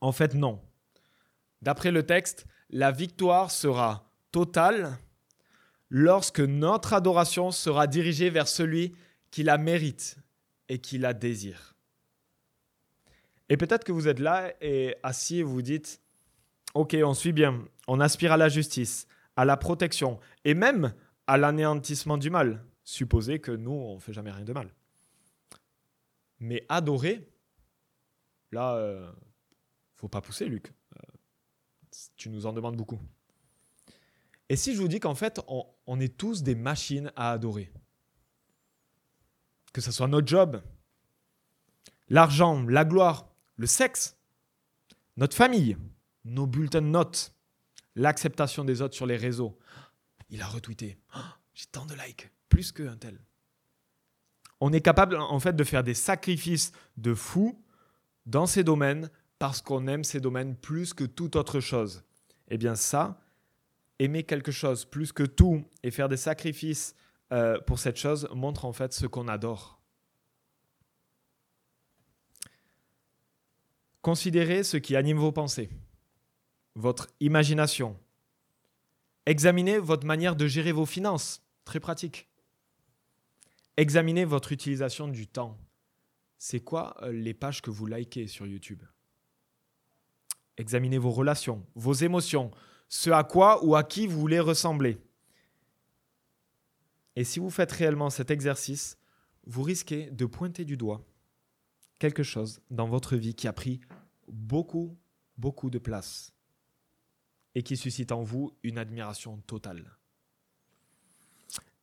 En 0.00 0.12
fait, 0.12 0.34
non. 0.34 0.60
D'après 1.62 1.90
le 1.90 2.04
texte, 2.04 2.46
la 2.70 2.92
victoire 2.92 3.50
sera 3.50 4.10
totale 4.30 4.98
lorsque 5.88 6.40
notre 6.40 6.92
adoration 6.92 7.50
sera 7.50 7.86
dirigée 7.86 8.30
vers 8.30 8.48
celui 8.48 8.94
qui 9.30 9.42
la 9.42 9.58
mérite 9.58 10.16
et 10.68 10.78
qui 10.78 10.98
la 10.98 11.14
désire. 11.14 11.74
Et 13.48 13.56
peut-être 13.56 13.84
que 13.84 13.92
vous 13.92 14.08
êtes 14.08 14.18
là 14.18 14.52
et 14.60 14.96
assis 15.02 15.38
et 15.38 15.42
vous 15.42 15.62
dites, 15.62 16.00
ok, 16.74 16.96
on 17.02 17.14
suit 17.14 17.32
bien, 17.32 17.64
on 17.86 18.00
aspire 18.00 18.32
à 18.32 18.36
la 18.36 18.48
justice, 18.48 19.06
à 19.36 19.44
la 19.44 19.56
protection 19.56 20.18
et 20.44 20.54
même 20.54 20.92
à 21.26 21.36
l'anéantissement 21.36 22.18
du 22.18 22.30
mal, 22.30 22.64
supposer 22.82 23.40
que 23.40 23.52
nous, 23.52 23.72
on 23.72 23.94
ne 23.96 24.00
fait 24.00 24.12
jamais 24.12 24.30
rien 24.30 24.44
de 24.44 24.52
mal. 24.52 24.74
Mais 26.38 26.64
adorer, 26.68 27.28
là, 28.52 28.74
euh, 28.76 29.10
faut 29.94 30.08
pas 30.08 30.20
pousser, 30.20 30.46
Luc. 30.46 30.72
Euh, 30.96 31.00
tu 32.16 32.28
nous 32.28 32.46
en 32.46 32.52
demandes 32.52 32.76
beaucoup. 32.76 33.00
Et 34.48 34.56
si 34.56 34.74
je 34.74 34.80
vous 34.80 34.88
dis 34.88 35.00
qu'en 35.00 35.14
fait, 35.14 35.40
on, 35.86 36.00
est 36.00 36.16
tous 36.16 36.42
des 36.42 36.54
machines 36.54 37.12
à 37.16 37.32
adorer, 37.32 37.72
que 39.72 39.80
ce 39.80 39.90
soit 39.90 40.06
notre 40.06 40.28
job, 40.28 40.62
l'argent, 42.08 42.62
la 42.62 42.84
gloire, 42.84 43.28
le 43.56 43.66
sexe, 43.66 44.16
notre 45.16 45.36
famille, 45.36 45.76
nos 46.24 46.46
bulletins 46.46 46.82
de 46.82 46.86
notes, 46.86 47.34
l'acceptation 47.96 48.64
des 48.64 48.82
autres 48.82 48.94
sur 48.94 49.06
les 49.06 49.16
réseaux. 49.16 49.58
Il 50.30 50.42
a 50.42 50.46
retweeté. 50.46 50.98
Oh, 51.16 51.20
j'ai 51.54 51.66
tant 51.66 51.86
de 51.86 51.94
likes, 51.94 52.30
plus 52.48 52.70
qu'un 52.70 52.96
tel. 52.96 53.18
On 54.60 54.72
est 54.72 54.80
capable 54.80 55.16
en 55.16 55.40
fait 55.40 55.54
de 55.54 55.64
faire 55.64 55.82
des 55.82 55.94
sacrifices 55.94 56.72
de 56.96 57.14
fou 57.14 57.60
dans 58.26 58.46
ces 58.46 58.64
domaines 58.64 59.10
parce 59.38 59.62
qu'on 59.62 59.86
aime 59.86 60.04
ces 60.04 60.20
domaines 60.20 60.56
plus 60.56 60.94
que 60.94 61.04
toute 61.04 61.36
autre 61.36 61.60
chose. 61.60 62.04
Eh 62.48 62.58
bien 62.58 62.74
ça, 62.74 63.20
aimer 63.98 64.24
quelque 64.24 64.52
chose 64.52 64.84
plus 64.84 65.12
que 65.12 65.22
tout 65.22 65.64
et 65.82 65.90
faire 65.90 66.08
des 66.08 66.16
sacrifices 66.16 66.94
euh, 67.32 67.60
pour 67.60 67.78
cette 67.78 67.96
chose 67.96 68.28
montre 68.34 68.64
en 68.64 68.72
fait 68.72 68.92
ce 68.92 69.06
qu'on 69.06 69.28
adore. 69.28 69.80
Considérez 74.02 74.62
ce 74.62 74.76
qui 74.76 74.94
anime 74.94 75.18
vos 75.18 75.32
pensées, 75.32 75.68
votre 76.76 77.08
imagination. 77.18 77.98
Examinez 79.26 79.78
votre 79.78 80.06
manière 80.06 80.36
de 80.36 80.46
gérer 80.46 80.70
vos 80.70 80.86
finances, 80.86 81.42
très 81.64 81.80
pratique. 81.80 82.28
Examinez 83.76 84.24
votre 84.24 84.52
utilisation 84.52 85.08
du 85.08 85.26
temps. 85.26 85.58
C'est 86.38 86.60
quoi 86.60 86.96
euh, 87.02 87.12
les 87.12 87.34
pages 87.34 87.62
que 87.62 87.70
vous 87.70 87.86
likez 87.86 88.26
sur 88.26 88.46
YouTube? 88.46 88.82
Examinez 90.56 90.98
vos 90.98 91.10
relations, 91.10 91.66
vos 91.74 91.92
émotions, 91.92 92.50
ce 92.88 93.10
à 93.10 93.24
quoi 93.24 93.64
ou 93.64 93.76
à 93.76 93.84
qui 93.84 94.06
vous 94.06 94.18
voulez 94.18 94.40
ressembler. 94.40 94.98
Et 97.14 97.24
si 97.24 97.38
vous 97.38 97.50
faites 97.50 97.72
réellement 97.72 98.10
cet 98.10 98.30
exercice, 98.30 98.98
vous 99.46 99.62
risquez 99.62 100.10
de 100.10 100.26
pointer 100.26 100.64
du 100.64 100.76
doigt 100.76 101.04
quelque 101.98 102.22
chose 102.22 102.60
dans 102.70 102.86
votre 102.86 103.16
vie 103.16 103.34
qui 103.34 103.48
a 103.48 103.52
pris 103.52 103.80
beaucoup, 104.28 104.96
beaucoup 105.38 105.70
de 105.70 105.78
place 105.78 106.32
et 107.54 107.62
qui 107.62 107.76
suscite 107.76 108.12
en 108.12 108.22
vous 108.22 108.54
une 108.62 108.76
admiration 108.76 109.38
totale. 109.46 109.96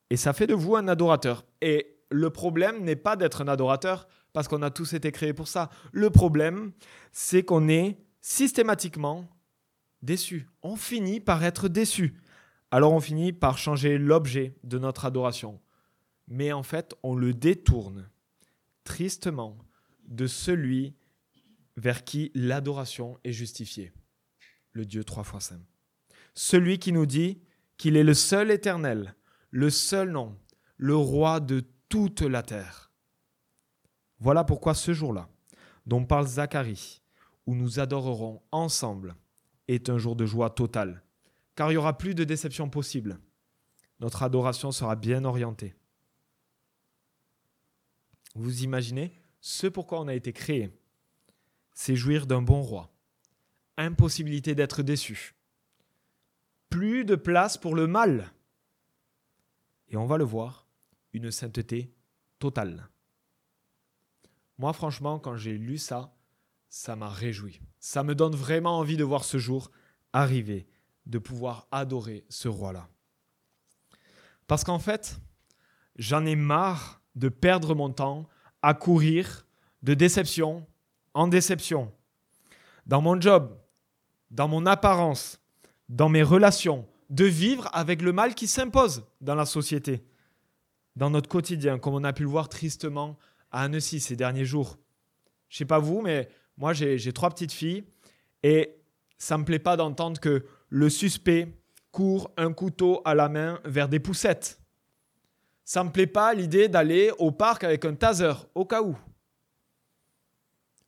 Et 0.09 0.17
ça 0.17 0.33
fait 0.33 0.45
de 0.45 0.53
vous 0.53 0.75
un 0.75 0.87
adorateur. 0.87 1.43
Et 1.61 1.92
le 2.13 2.29
problème 2.29 2.83
n'est 2.83 2.95
pas 2.95 3.15
d'être 3.15 3.41
un 3.41 3.47
adorateur 3.47 4.07
parce 4.33 4.47
qu'on 4.47 4.61
a 4.61 4.69
tous 4.69 4.93
été 4.93 5.11
créés 5.11 5.33
pour 5.33 5.47
ça. 5.47 5.69
Le 5.91 6.09
problème, 6.09 6.71
c'est 7.11 7.43
qu'on 7.43 7.67
est 7.67 7.97
systématiquement 8.21 9.27
déçu. 10.01 10.47
On 10.61 10.75
finit 10.75 11.19
par 11.19 11.43
être 11.43 11.67
déçu. 11.67 12.21
Alors 12.71 12.93
on 12.93 12.99
finit 12.99 13.33
par 13.33 13.57
changer 13.57 13.97
l'objet 13.97 14.55
de 14.63 14.77
notre 14.77 15.05
adoration. 15.05 15.59
Mais 16.27 16.51
en 16.53 16.63
fait, 16.63 16.95
on 17.03 17.15
le 17.15 17.33
détourne 17.33 18.09
tristement 18.83 19.57
de 20.07 20.27
celui 20.27 20.95
vers 21.77 22.03
qui 22.03 22.31
l'adoration 22.35 23.17
est 23.23 23.31
justifiée, 23.31 23.91
le 24.71 24.85
Dieu 24.85 25.03
trois 25.03 25.23
fois 25.23 25.39
saint. 25.39 25.61
Celui 26.35 26.77
qui 26.77 26.91
nous 26.91 27.05
dit 27.05 27.41
qu'il 27.77 27.97
est 27.97 28.03
le 28.03 28.13
seul 28.13 28.51
éternel, 28.51 29.15
le 29.49 29.69
seul 29.69 30.11
nom, 30.11 30.37
le 30.77 30.95
roi 30.95 31.39
de 31.39 31.63
toute 31.93 32.21
la 32.21 32.41
terre. 32.41 32.91
Voilà 34.17 34.43
pourquoi 34.43 34.73
ce 34.73 34.93
jour-là, 34.93 35.29
dont 35.85 36.03
parle 36.05 36.25
Zacharie, 36.25 37.03
où 37.45 37.53
nous 37.53 37.79
adorerons 37.79 38.41
ensemble, 38.51 39.15
est 39.67 39.91
un 39.91 39.99
jour 39.99 40.15
de 40.15 40.25
joie 40.25 40.49
totale, 40.49 41.03
car 41.53 41.69
il 41.69 41.75
n'y 41.75 41.77
aura 41.77 41.99
plus 41.99 42.15
de 42.15 42.23
déception 42.23 42.67
possible. 42.67 43.19
Notre 43.99 44.23
adoration 44.23 44.71
sera 44.71 44.95
bien 44.95 45.23
orientée. 45.23 45.75
Vous 48.33 48.63
imaginez 48.63 49.13
ce 49.39 49.67
pourquoi 49.67 50.01
on 50.01 50.07
a 50.07 50.15
été 50.15 50.33
créé 50.33 50.75
C'est 51.75 51.95
jouir 51.95 52.25
d'un 52.25 52.41
bon 52.41 52.63
roi. 52.63 52.91
Impossibilité 53.77 54.55
d'être 54.55 54.81
déçu. 54.81 55.35
Plus 56.71 57.05
de 57.05 57.13
place 57.13 57.55
pour 57.55 57.75
le 57.75 57.85
mal. 57.85 58.33
Et 59.89 59.95
on 59.95 60.07
va 60.07 60.17
le 60.17 60.23
voir, 60.23 60.62
une 61.13 61.31
sainteté 61.31 61.93
totale. 62.39 62.89
Moi, 64.57 64.73
franchement, 64.73 65.19
quand 65.19 65.35
j'ai 65.35 65.57
lu 65.57 65.77
ça, 65.77 66.13
ça 66.69 66.95
m'a 66.95 67.09
réjoui. 67.09 67.61
Ça 67.79 68.03
me 68.03 68.15
donne 68.15 68.35
vraiment 68.35 68.79
envie 68.79 68.97
de 68.97 69.03
voir 69.03 69.23
ce 69.23 69.37
jour 69.37 69.71
arriver, 70.11 70.67
de 71.05 71.19
pouvoir 71.19 71.67
adorer 71.71 72.25
ce 72.29 72.47
roi-là. 72.47 72.87
Parce 74.47 74.63
qu'en 74.63 74.79
fait, 74.79 75.19
j'en 75.97 76.25
ai 76.25 76.35
marre 76.35 77.01
de 77.15 77.29
perdre 77.29 77.75
mon 77.75 77.91
temps 77.91 78.27
à 78.61 78.73
courir 78.73 79.45
de 79.83 79.93
déception 79.93 80.65
en 81.13 81.27
déception. 81.27 81.91
Dans 82.85 83.01
mon 83.01 83.19
job, 83.19 83.57
dans 84.31 84.47
mon 84.47 84.65
apparence, 84.65 85.39
dans 85.89 86.09
mes 86.09 86.23
relations, 86.23 86.87
de 87.09 87.25
vivre 87.25 87.69
avec 87.73 88.01
le 88.01 88.13
mal 88.13 88.33
qui 88.33 88.47
s'impose 88.47 89.05
dans 89.21 89.35
la 89.35 89.45
société, 89.45 90.03
dans 90.95 91.09
notre 91.09 91.29
quotidien, 91.29 91.79
comme 91.79 91.95
on 91.95 92.03
a 92.03 92.13
pu 92.13 92.23
le 92.23 92.29
voir 92.29 92.49
tristement 92.49 93.17
à 93.51 93.63
Annecy 93.63 93.99
ces 93.99 94.15
derniers 94.15 94.45
jours. 94.45 94.77
Je 95.49 95.57
sais 95.57 95.65
pas 95.65 95.79
vous, 95.79 96.01
mais 96.01 96.29
moi, 96.57 96.73
j'ai 96.73 97.13
trois 97.13 97.29
petites 97.29 97.51
filles 97.51 97.83
et 98.43 98.75
ça 99.17 99.37
me 99.37 99.45
plaît 99.45 99.59
pas 99.59 99.77
d'entendre 99.77 100.19
que 100.19 100.45
le 100.69 100.89
suspect 100.89 101.55
court 101.91 102.31
un 102.37 102.53
couteau 102.53 103.01
à 103.05 103.15
la 103.15 103.29
main 103.29 103.59
vers 103.65 103.87
des 103.87 103.99
poussettes. 103.99 104.59
Ça 105.63 105.83
me 105.83 105.91
plaît 105.91 106.07
pas 106.07 106.33
l'idée 106.33 106.67
d'aller 106.67 107.11
au 107.19 107.31
parc 107.31 107.63
avec 107.63 107.85
un 107.85 107.95
taser 107.95 108.33
au 108.53 108.65
cas 108.65 108.81
où. 108.81 108.97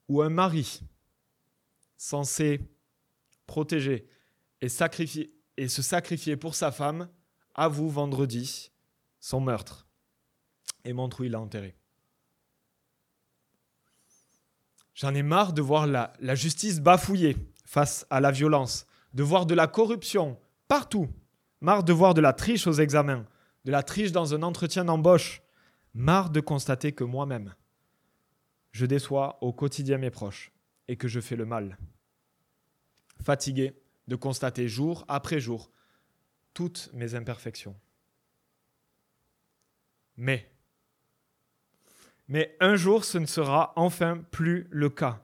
Ou 0.09 0.21
un 0.21 0.29
mari 0.29 0.81
censé 1.97 2.59
protéger 3.47 4.07
et, 4.61 4.67
et 5.57 5.67
se 5.67 5.81
sacrifier 5.81 6.37
pour 6.37 6.55
sa 6.55 6.71
femme 6.71 7.09
avoue 7.53 7.89
vendredi 7.89 8.71
son 9.19 9.39
meurtre 9.39 9.85
et 10.85 10.93
montre 10.93 11.21
où 11.21 11.23
il 11.23 11.31
l'a 11.31 11.39
enterré. 11.39 11.75
J'en 14.93 15.13
ai 15.13 15.23
marre 15.23 15.51
de 15.51 15.61
voir 15.61 15.87
la, 15.87 16.35
justice 16.35 16.79
bafouillée 16.79 17.35
face 17.65 18.07
à 18.09 18.21
la 18.21 18.31
violence, 18.31 18.87
de 19.13 19.23
voir 19.23 19.45
de 19.45 19.53
la 19.53 19.67
corruption 19.67 20.39
partout, 20.69 21.09
marre 21.59 21.83
de 21.83 21.91
voir 21.91 22.13
de 22.13 22.21
la 22.21 22.31
triche 22.31 22.65
aux 22.65 22.73
examens, 22.73 23.25
de 23.65 23.71
la 23.71 23.83
triche 23.83 24.13
dans 24.13 24.33
un 24.33 24.41
entretien 24.41 24.85
d'embauche, 24.85 25.41
marre 25.93 26.29
de 26.29 26.39
constater 26.39 26.93
que 26.93 27.03
moi-même, 27.03 27.53
je 28.71 28.85
déçois 28.85 29.37
au 29.41 29.51
quotidien 29.51 29.97
mes 29.97 30.11
proches 30.11 30.53
et 30.87 30.95
que 30.95 31.07
je 31.07 31.19
fais 31.19 31.35
le 31.35 31.45
mal. 31.45 31.77
Fatigué 33.21 33.81
de 34.07 34.15
constater 34.15 34.67
jour 34.67 35.03
après 35.07 35.39
jour 35.39 35.71
toutes 36.53 36.89
mes 36.93 37.15
imperfections. 37.15 37.75
Mais 40.17 40.54
mais 42.27 42.55
un 42.59 42.75
jour, 42.75 43.05
ce 43.05 43.17
ne 43.17 43.25
sera 43.25 43.73
enfin 43.75 44.17
plus 44.31 44.67
le 44.71 44.89
cas. 44.89 45.21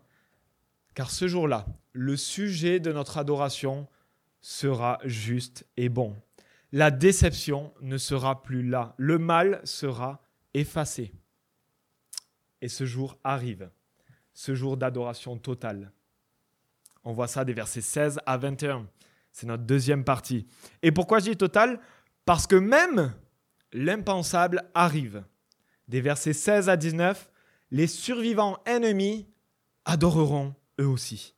Car 0.93 1.09
ce 1.09 1.27
jour-là, 1.27 1.65
le 1.93 2.15
sujet 2.15 2.79
de 2.79 2.91
notre 2.91 3.17
adoration 3.17 3.87
sera 4.41 4.99
juste 5.03 5.65
et 5.77 5.89
bon. 5.89 6.15
La 6.71 6.91
déception 6.91 7.73
ne 7.81 7.97
sera 7.97 8.43
plus 8.43 8.63
là. 8.63 8.93
Le 8.97 9.17
mal 9.17 9.61
sera 9.63 10.21
effacé. 10.53 11.13
Et 12.61 12.69
ce 12.69 12.85
jour 12.85 13.17
arrive, 13.23 13.69
ce 14.33 14.55
jour 14.55 14.77
d'adoration 14.77 15.37
totale. 15.37 15.91
On 17.03 17.13
voit 17.13 17.27
ça 17.27 17.43
des 17.43 17.53
versets 17.53 17.81
16 17.81 18.19
à 18.25 18.37
21. 18.37 18.87
C'est 19.31 19.47
notre 19.47 19.63
deuxième 19.63 20.03
partie. 20.03 20.45
Et 20.83 20.91
pourquoi 20.91 21.19
je 21.19 21.31
dis 21.31 21.37
total? 21.37 21.79
Parce 22.25 22.45
que 22.45 22.55
même 22.55 23.13
l'impensable 23.73 24.63
arrive 24.73 25.23
des 25.91 25.99
versets 25.99 26.31
16 26.31 26.69
à 26.69 26.77
19, 26.77 27.29
les 27.69 27.85
survivants 27.85 28.57
ennemis 28.65 29.27
adoreront 29.83 30.55
eux 30.79 30.87
aussi. 30.87 31.35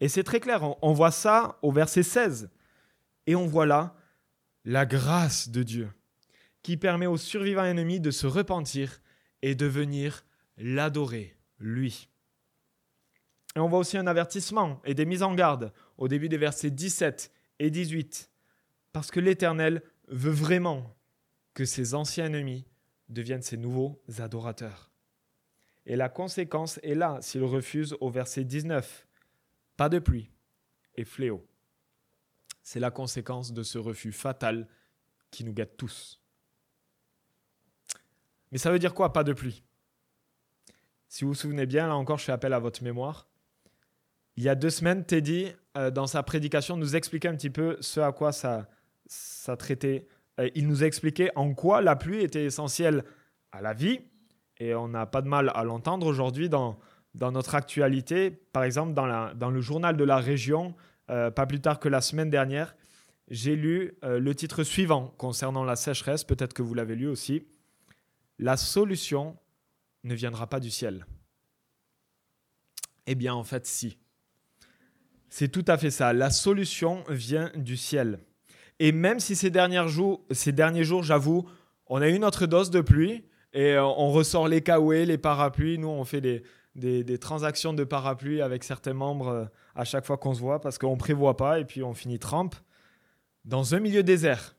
Et 0.00 0.08
c'est 0.08 0.22
très 0.22 0.38
clair, 0.38 0.62
on 0.82 0.92
voit 0.92 1.10
ça 1.10 1.58
au 1.62 1.72
verset 1.72 2.04
16. 2.04 2.48
Et 3.26 3.34
on 3.34 3.48
voit 3.48 3.66
là 3.66 3.96
la 4.64 4.86
grâce 4.86 5.48
de 5.48 5.64
Dieu 5.64 5.90
qui 6.62 6.76
permet 6.76 7.06
aux 7.06 7.16
survivants 7.16 7.64
ennemis 7.64 7.98
de 7.98 8.12
se 8.12 8.28
repentir 8.28 9.00
et 9.42 9.56
de 9.56 9.66
venir 9.66 10.24
l'adorer, 10.58 11.36
lui. 11.58 12.08
Et 13.56 13.58
on 13.58 13.68
voit 13.68 13.80
aussi 13.80 13.98
un 13.98 14.06
avertissement 14.06 14.80
et 14.84 14.94
des 14.94 15.06
mises 15.06 15.24
en 15.24 15.34
garde 15.34 15.72
au 15.98 16.06
début 16.06 16.28
des 16.28 16.38
versets 16.38 16.70
17 16.70 17.32
et 17.58 17.70
18. 17.70 18.30
Parce 18.92 19.10
que 19.10 19.18
l'Éternel 19.18 19.82
veut 20.06 20.30
vraiment 20.30 20.96
que 21.52 21.64
ses 21.64 21.94
anciens 21.94 22.26
ennemis 22.26 22.64
deviennent 23.08 23.42
ses 23.42 23.56
nouveaux 23.56 24.02
adorateurs. 24.18 24.90
Et 25.86 25.96
la 25.96 26.08
conséquence 26.08 26.78
est 26.82 26.94
là 26.94 27.18
s'il 27.20 27.44
refuse 27.44 27.96
au 28.00 28.10
verset 28.10 28.44
19. 28.44 29.06
Pas 29.76 29.88
de 29.88 29.98
pluie 29.98 30.30
et 30.96 31.04
fléau. 31.04 31.46
C'est 32.62 32.80
la 32.80 32.90
conséquence 32.90 33.52
de 33.52 33.62
ce 33.62 33.78
refus 33.78 34.12
fatal 34.12 34.66
qui 35.30 35.44
nous 35.44 35.52
guette 35.52 35.76
tous. 35.76 36.20
Mais 38.50 38.58
ça 38.58 38.72
veut 38.72 38.78
dire 38.78 38.94
quoi, 38.94 39.12
pas 39.12 39.22
de 39.22 39.32
pluie? 39.32 39.62
Si 41.08 41.24
vous 41.24 41.30
vous 41.30 41.34
souvenez 41.34 41.66
bien, 41.66 41.86
là 41.86 41.96
encore, 41.96 42.18
je 42.18 42.24
fais 42.24 42.32
appel 42.32 42.52
à 42.52 42.58
votre 42.58 42.82
mémoire. 42.82 43.28
Il 44.36 44.42
y 44.42 44.48
a 44.48 44.54
deux 44.54 44.70
semaines, 44.70 45.04
Teddy, 45.04 45.52
euh, 45.76 45.90
dans 45.90 46.06
sa 46.06 46.22
prédication, 46.22 46.76
nous 46.76 46.96
expliquait 46.96 47.28
un 47.28 47.36
petit 47.36 47.50
peu 47.50 47.76
ce 47.80 48.00
à 48.00 48.12
quoi 48.12 48.32
ça, 48.32 48.68
ça 49.06 49.56
traitait. 49.56 50.06
Euh, 50.40 50.50
il 50.54 50.66
nous 50.66 50.84
expliquait 50.84 51.30
en 51.36 51.54
quoi 51.54 51.80
la 51.80 51.96
pluie 51.96 52.22
était 52.22 52.44
essentielle 52.44 53.04
à 53.52 53.60
la 53.60 53.72
vie, 53.72 54.00
et 54.58 54.74
on 54.74 54.88
n'a 54.88 55.06
pas 55.06 55.22
de 55.22 55.28
mal 55.28 55.50
à 55.54 55.64
l'entendre 55.64 56.06
aujourd'hui 56.06 56.48
dans, 56.48 56.78
dans 57.14 57.32
notre 57.32 57.54
actualité. 57.54 58.30
Par 58.30 58.64
exemple, 58.64 58.94
dans, 58.94 59.06
la, 59.06 59.34
dans 59.34 59.50
le 59.50 59.60
journal 59.60 59.96
de 59.96 60.04
la 60.04 60.16
région, 60.18 60.74
euh, 61.10 61.30
pas 61.30 61.46
plus 61.46 61.60
tard 61.60 61.78
que 61.78 61.88
la 61.88 62.00
semaine 62.00 62.30
dernière, 62.30 62.76
j'ai 63.28 63.56
lu 63.56 63.98
le 64.02 64.34
titre 64.34 64.62
suivant 64.62 65.08
concernant 65.18 65.64
la 65.64 65.74
sécheresse, 65.74 66.22
peut-être 66.22 66.54
que 66.54 66.62
vous 66.62 66.74
l'avez 66.74 66.94
lu 66.94 67.08
aussi. 67.08 67.44
La 68.38 68.56
solution 68.56 69.36
ne 70.04 70.14
viendra 70.14 70.46
pas 70.46 70.60
du 70.60 70.70
ciel. 70.70 71.06
Eh 73.06 73.14
bien, 73.14 73.34
en 73.34 73.42
fait, 73.44 73.66
si. 73.66 73.98
C'est 75.28 75.48
tout 75.48 75.64
à 75.66 75.76
fait 75.76 75.90
ça. 75.90 76.12
La 76.12 76.30
solution 76.30 77.04
vient 77.08 77.50
du 77.56 77.76
ciel. 77.76 78.20
Et 78.78 78.92
même 78.92 79.20
si 79.20 79.36
ces, 79.36 79.50
derniers 79.50 79.88
jours, 79.88 80.24
ces 80.30 80.52
derniers 80.52 80.84
jours, 80.84 81.02
j'avoue, 81.02 81.48
on 81.86 82.02
a 82.02 82.08
eu 82.08 82.18
notre 82.18 82.46
dose 82.46 82.70
de 82.70 82.80
pluie 82.80 83.24
et 83.52 83.72
euh, 83.72 83.84
on 83.84 84.10
ressort 84.10 84.48
les 84.48 84.62
kawaii, 84.62 85.06
les 85.06 85.18
parapluies. 85.18 85.78
Nous, 85.78 85.88
on 85.88 86.04
fait 86.04 86.20
des, 86.20 86.42
des, 86.74 87.18
transactions 87.18 87.72
de 87.72 87.84
parapluies 87.84 88.42
avec 88.42 88.64
certains 88.64 88.92
membres 88.92 89.28
euh, 89.28 89.44
à 89.74 89.84
chaque 89.84 90.04
fois 90.04 90.18
qu'on 90.18 90.34
se 90.34 90.40
voit 90.40 90.60
parce 90.60 90.78
qu'on 90.78 90.92
ne 90.92 90.98
prévoit 90.98 91.36
pas 91.36 91.58
et 91.58 91.64
puis 91.64 91.82
on 91.82 91.94
finit 91.94 92.18
trempe. 92.18 92.54
Dans 93.44 93.74
un 93.74 93.80
milieu 93.80 94.02
désert, 94.02 94.56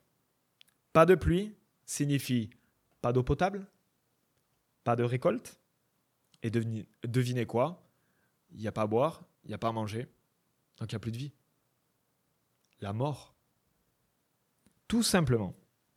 pas 0.94 1.06
de 1.06 1.16
pluie 1.16 1.54
signifie 1.86 2.50
pas 3.02 3.14
d'eau 3.14 3.24
potable, 3.24 3.68
pas 4.84 4.96
de 4.96 5.04
récolte. 5.04 5.60
Et 6.44 6.50
devinez 6.50 7.46
quoi? 7.46 7.84
Il 8.52 8.60
n'y 8.60 8.68
a 8.68 8.72
pas 8.72 8.84
à 8.84 8.88
boire, 8.88 9.24
il 9.44 9.50
n'y 9.50 9.54
a 9.54 9.58
pas 9.58 9.70
à 9.70 9.72
manger. 9.72 10.08
Donc 10.78 10.92
il 10.92 10.96
n'y 10.96 10.98
a 10.98 11.00
plus 11.00 11.12
de 11.12 11.18
vie. 11.18 11.34
La 12.80 12.94
mort. 12.94 13.37
Tout 14.88 15.04
simplement, 15.04 15.56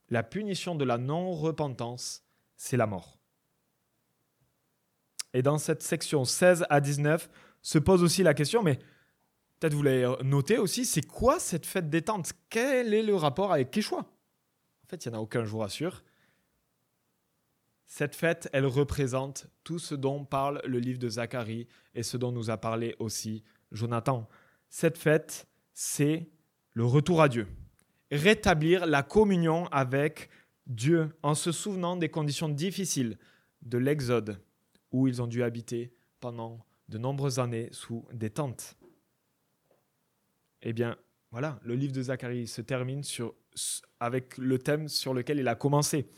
la 0.08 0.22
punition 0.22 0.74
de 0.74 0.84
la 0.84 0.98
non-repentance, 0.98 2.24
c'est 2.56 2.76
la 2.76 2.86
mort. 2.86 3.18
Et 5.32 5.42
dans 5.42 5.58
cette 5.58 5.82
section 5.82 6.24
16 6.24 6.66
à 6.70 6.80
19 6.80 7.28
se 7.62 7.78
pose 7.78 8.02
aussi 8.02 8.22
la 8.22 8.34
question, 8.34 8.62
mais 8.62 8.78
peut-être 9.58 9.74
vous 9.74 9.82
l'avez 9.82 10.12
noté 10.24 10.58
aussi, 10.58 10.84
c'est 10.84 11.06
quoi 11.06 11.38
cette 11.38 11.66
fête 11.66 11.88
détente? 11.88 12.32
Quel 12.48 12.92
est 12.92 13.02
le 13.02 13.14
rapport 13.14 13.52
avec 13.52 13.70
Quechua 13.70 13.98
En 14.00 14.88
fait, 14.88 15.04
il 15.04 15.10
n'y 15.10 15.16
en 15.16 15.18
a 15.18 15.22
aucun, 15.22 15.44
je 15.44 15.50
vous 15.50 15.58
rassure. 15.58 16.02
Cette 17.86 18.16
fête, 18.16 18.48
elle 18.52 18.66
représente 18.66 19.46
tout 19.62 19.78
ce 19.78 19.94
dont 19.94 20.24
parle 20.24 20.60
le 20.64 20.78
livre 20.78 20.98
de 20.98 21.08
Zacharie 21.08 21.68
et 21.94 22.02
ce 22.02 22.16
dont 22.16 22.32
nous 22.32 22.50
a 22.50 22.56
parlé 22.56 22.96
aussi 22.98 23.44
Jonathan 23.72 24.28
cette 24.70 24.96
fête, 24.96 25.48
c'est 25.74 26.30
le 26.72 26.84
retour 26.84 27.20
à 27.20 27.28
Dieu. 27.28 27.46
Rétablir 28.10 28.86
la 28.86 29.02
communion 29.02 29.66
avec 29.66 30.30
Dieu 30.66 31.10
en 31.22 31.34
se 31.34 31.52
souvenant 31.52 31.96
des 31.96 32.08
conditions 32.08 32.48
difficiles 32.48 33.18
de 33.62 33.78
l'Exode 33.78 34.40
où 34.92 35.06
ils 35.06 35.22
ont 35.22 35.26
dû 35.26 35.42
habiter 35.42 35.92
pendant 36.18 36.64
de 36.88 36.98
nombreuses 36.98 37.38
années 37.38 37.68
sous 37.72 38.04
des 38.12 38.30
tentes. 38.30 38.76
Eh 40.62 40.72
bien, 40.72 40.96
voilà, 41.30 41.60
le 41.62 41.74
livre 41.74 41.92
de 41.92 42.02
Zacharie 42.02 42.46
se 42.46 42.60
termine 42.60 43.02
avec 44.00 44.36
le 44.36 44.58
thème 44.58 44.88
sur 44.88 45.14
lequel 45.14 45.38
il 45.38 45.48
a 45.48 45.54
commencé, 45.54 46.08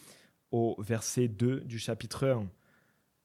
au 0.50 0.80
verset 0.80 1.28
2 1.28 1.60
du 1.60 1.78
chapitre 1.78 2.26
1. 2.26 2.48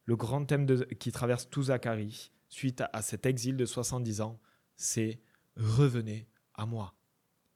Le 0.06 0.16
grand 0.16 0.46
thème 0.46 0.66
qui 1.00 1.12
traverse 1.12 1.50
tout 1.50 1.64
Zacharie, 1.64 2.32
suite 2.50 2.84
à 2.94 3.02
cet 3.02 3.26
exil 3.26 3.58
de 3.58 3.66
70 3.66 4.22
ans, 4.22 4.40
c'est 4.76 5.20
revenez 5.56 6.28
à 6.54 6.66
moi. 6.66 6.97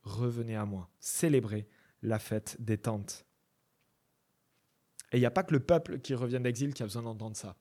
Revenez 0.03 0.55
à 0.55 0.65
moi. 0.65 0.89
Célébrez 0.99 1.67
la 2.01 2.19
fête 2.19 2.57
des 2.59 2.77
tentes. 2.77 3.25
Et 5.11 5.17
il 5.17 5.19
n'y 5.19 5.25
a 5.25 5.31
pas 5.31 5.43
que 5.43 5.53
le 5.53 5.59
peuple 5.59 5.99
qui 5.99 6.15
revient 6.15 6.39
d'exil 6.39 6.73
qui 6.73 6.83
a 6.83 6.85
besoin 6.85 7.03
d'entendre 7.03 7.35
ça. 7.35 7.55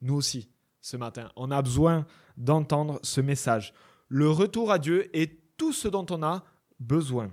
Nous 0.00 0.14
aussi, 0.14 0.50
ce 0.80 0.96
matin, 0.96 1.30
on 1.36 1.50
a 1.50 1.62
besoin 1.62 2.06
d'entendre 2.36 3.00
ce 3.02 3.20
message. 3.20 3.72
Le 4.08 4.28
retour 4.30 4.70
à 4.70 4.78
Dieu 4.78 5.14
est 5.16 5.56
tout 5.56 5.72
ce 5.72 5.88
dont 5.88 6.06
on 6.10 6.22
a 6.22 6.44
besoin. 6.78 7.30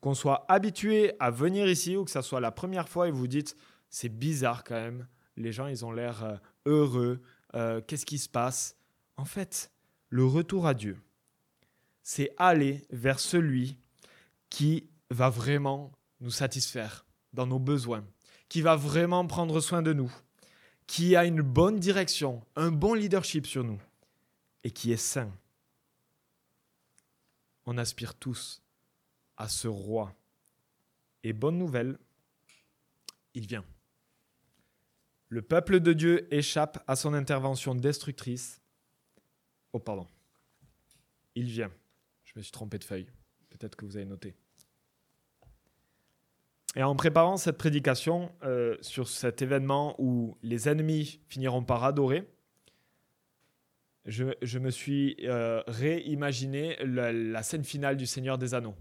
Qu'on 0.00 0.14
soit 0.14 0.46
habitué 0.48 1.12
à 1.20 1.30
venir 1.30 1.68
ici 1.68 1.96
ou 1.96 2.04
que 2.04 2.10
ça 2.10 2.22
soit 2.22 2.40
la 2.40 2.50
première 2.50 2.88
fois 2.88 3.08
et 3.08 3.10
vous 3.10 3.26
dites, 3.26 3.56
c'est 3.90 4.08
bizarre 4.08 4.64
quand 4.64 4.74
même, 4.74 5.06
les 5.36 5.52
gens, 5.52 5.66
ils 5.66 5.84
ont 5.84 5.92
l'air 5.92 6.24
euh, 6.24 6.36
heureux, 6.66 7.20
euh, 7.54 7.80
qu'est-ce 7.86 8.06
qui 8.06 8.18
se 8.18 8.28
passe? 8.28 8.76
En 9.16 9.24
fait, 9.24 9.70
le 10.08 10.24
retour 10.24 10.66
à 10.66 10.74
Dieu, 10.74 10.98
c'est 12.02 12.34
aller 12.36 12.86
vers 12.90 13.20
celui 13.20 13.78
qui 14.50 14.88
va 15.10 15.30
vraiment 15.30 15.92
nous 16.20 16.30
satisfaire 16.30 17.06
dans 17.32 17.46
nos 17.46 17.58
besoins, 17.58 18.04
qui 18.48 18.60
va 18.60 18.76
vraiment 18.76 19.26
prendre 19.26 19.60
soin 19.60 19.82
de 19.82 19.92
nous, 19.92 20.12
qui 20.86 21.16
a 21.16 21.24
une 21.24 21.42
bonne 21.42 21.78
direction, 21.78 22.44
un 22.56 22.70
bon 22.70 22.94
leadership 22.94 23.46
sur 23.46 23.64
nous 23.64 23.80
et 24.64 24.70
qui 24.70 24.92
est 24.92 24.96
saint. 24.96 25.32
On 27.66 27.78
aspire 27.78 28.14
tous 28.14 28.62
à 29.36 29.48
ce 29.48 29.68
roi. 29.68 30.14
Et 31.22 31.32
bonne 31.32 31.58
nouvelle, 31.58 31.98
il 33.34 33.46
vient. 33.46 33.64
Le 35.28 35.40
peuple 35.40 35.80
de 35.80 35.92
Dieu 35.92 36.32
échappe 36.34 36.82
à 36.86 36.96
son 36.96 37.14
intervention 37.14 37.74
destructrice 37.74 38.60
Oh, 39.72 39.78
pardon. 39.78 40.06
Il 41.34 41.46
vient. 41.46 41.70
Je 42.34 42.40
me 42.40 42.42
suis 42.42 42.52
trompé 42.52 42.78
de 42.78 42.84
feuille. 42.84 43.08
Peut-être 43.50 43.76
que 43.76 43.84
vous 43.84 43.96
avez 43.96 44.06
noté. 44.06 44.34
Et 46.74 46.82
en 46.82 46.96
préparant 46.96 47.36
cette 47.36 47.58
prédication 47.58 48.32
euh, 48.44 48.76
sur 48.80 49.08
cet 49.08 49.42
événement 49.42 49.94
où 49.98 50.38
les 50.42 50.68
ennemis 50.68 51.20
finiront 51.28 51.62
par 51.62 51.84
adorer, 51.84 52.26
je, 54.06 54.58
me 54.58 54.70
suis 54.70 55.16
euh, 55.22 55.62
réimaginé 55.68 56.76
la, 56.84 57.42
scène 57.42 57.62
finale 57.62 57.96
du 57.96 58.06
Seigneur 58.06 58.38
des 58.38 58.54
Anneaux. 58.54 58.74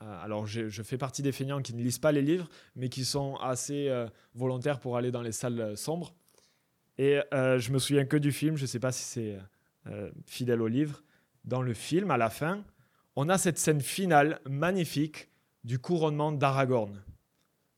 Euh, 0.00 0.24
alors, 0.24 0.46
je, 0.46 0.82
fais 0.82 0.96
partie 0.96 1.22
des 1.22 1.32
feignants 1.32 1.60
qui 1.60 1.74
ne 1.74 1.82
lisent 1.82 1.98
pas 1.98 2.12
les 2.12 2.22
livres, 2.22 2.48
mais 2.76 2.88
qui 2.88 3.04
sont 3.04 3.34
assez 3.36 3.92
volontaires 4.34 4.78
pour 4.78 4.96
aller 4.96 5.10
dans 5.10 5.22
les 5.22 5.32
salles 5.32 5.76
sombres. 5.76 6.14
Et 6.98 7.20
je 7.32 7.72
me 7.72 7.78
souviens 7.78 8.06
que 8.06 8.16
du 8.16 8.32
film, 8.32 8.56
je 8.56 8.62
ne 8.62 8.68
sais 8.68 8.80
pas 8.80 8.92
si 8.92 9.02
c'est 9.02 9.38
fidèle 10.24 10.62
au 10.62 10.68
livre, 10.68 11.02
dans 11.48 11.62
le 11.62 11.72
film, 11.72 12.10
à 12.10 12.18
la 12.18 12.28
fin, 12.28 12.62
on 13.16 13.28
a 13.28 13.38
cette 13.38 13.58
scène 13.58 13.80
finale 13.80 14.40
magnifique 14.48 15.30
du 15.64 15.78
couronnement 15.78 16.30
d'Aragorn. 16.30 17.02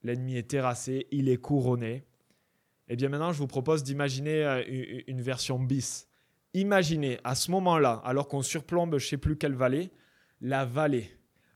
L'ennemi 0.02 0.37
est 0.37 0.50
terrassé, 0.50 1.06
il 1.12 1.28
est 1.28 1.37
couronné. 1.37 1.92
Et 1.94 2.94
eh 2.94 2.96
bien 2.96 3.09
maintenant, 3.09 3.33
je 3.33 3.38
vous 3.38 3.46
propose 3.46 3.85
d'imaginer 3.85 4.44
euh, 4.44 5.02
une 5.06 5.22
version 5.22 5.61
bis. 5.61 6.09
Imaginez 6.52 7.20
à 7.22 7.37
ce 7.37 7.52
moment-là, 7.52 8.02
alors 8.04 8.26
qu'on 8.26 8.42
surplombe 8.42 8.98
je 8.98 9.06
ne 9.06 9.09
sais 9.11 9.18
plus 9.18 9.38
quelle 9.38 9.54
vallée, 9.54 9.92
la 10.40 10.64
vallée 10.64 11.09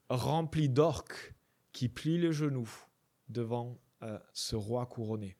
remplie 0.09 0.69
d'orques 0.69 1.35
qui 1.73 1.89
plient 1.89 2.19
les 2.19 2.33
genoux 2.33 2.71
devant 3.29 3.77
euh, 4.05 4.21
ce 4.33 4.55
roi 4.55 4.87
couronné. 4.87 5.37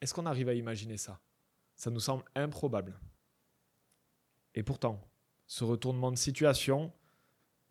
Est-ce 0.00 0.14
qu'on 0.14 0.24
arrive 0.24 0.48
à 0.48 0.54
imaginer 0.54 0.96
ça? 0.96 1.20
Ça 1.76 1.90
nous 1.90 2.00
semble 2.00 2.24
improbable. 2.34 2.98
Et 4.54 4.62
pourtant, 4.62 5.00
ce 5.46 5.64
retournement 5.64 6.10
de 6.10 6.16
situation, 6.16 6.92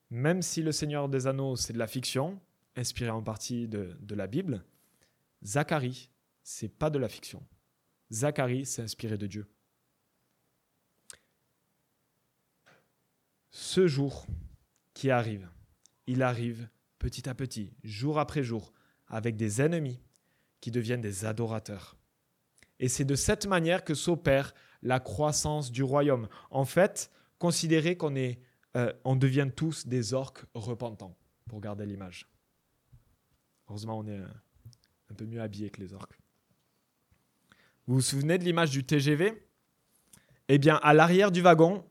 même 0.09 0.41
si 0.41 0.61
le 0.61 0.71
Seigneur 0.71 1.09
des 1.09 1.27
Anneaux, 1.27 1.55
c'est 1.55 1.73
de 1.73 1.79
la 1.79 1.87
fiction, 1.87 2.39
inspiré 2.75 3.09
en 3.09 3.23
partie 3.23 3.67
de, 3.67 4.15
la 4.15 4.27
Bible, 4.27 4.63
Zacharie, 5.43 6.09
c'est 6.43 6.69
pas 6.69 6.89
de 6.89 6.99
la 6.99 7.09
fiction. 7.09 7.45
Zacharie, 8.11 8.65
c'est 8.65 8.81
inspiré 8.81 9.17
de 9.17 9.27
Dieu. 9.27 9.47
Ce 13.51 13.87
jour 13.87 14.25
qui 14.93 15.09
arrive, 15.09 15.49
il 16.07 16.21
arrive 16.21 16.67
petit 16.99 17.29
à 17.29 17.35
petit, 17.35 17.73
jour 17.83 18.19
après 18.19 18.43
jour, 18.43 18.73
avec 19.07 19.35
des 19.35 19.61
ennemis 19.61 19.99
qui 20.59 20.71
deviennent 20.71 21.01
des 21.01 21.25
adorateurs. 21.25 21.97
Et 22.79 22.89
c'est 22.89 23.05
de 23.05 23.15
cette 23.15 23.45
manière 23.45 23.83
que 23.83 23.93
s'opère 23.93 24.53
la 24.83 24.99
croissance 24.99 25.71
du 25.71 25.81
royaume. 25.81 26.27
En 26.51 26.65
fait, 26.65 27.09
considérez 27.39 27.97
qu'on 27.97 28.15
est, 28.15 28.39
euh, 28.77 28.93
on 29.03 29.15
devient 29.15 29.49
tous 29.55 29.87
des 29.87 30.13
orques 30.13 30.45
repentants, 30.53 31.17
pour 31.49 31.61
garder 31.61 31.85
l'image. 31.85 32.27
Heureusement, 33.69 33.97
on 33.97 34.05
est 34.05 34.19
euh, 34.19 34.27
un 35.09 35.15
peu 35.15 35.25
mieux 35.25 35.41
habillés 35.41 35.69
que 35.69 35.81
les 35.81 35.93
orques. 35.93 36.19
Vous 37.87 37.95
vous 37.95 38.01
souvenez 38.01 38.37
de 38.37 38.43
l'image 38.43 38.71
du 38.71 38.83
TGV 38.83 39.33
Eh 40.47 40.57
bien, 40.57 40.79
à 40.83 40.93
l'arrière 40.93 41.31
du 41.31 41.41
wagon, 41.41 41.83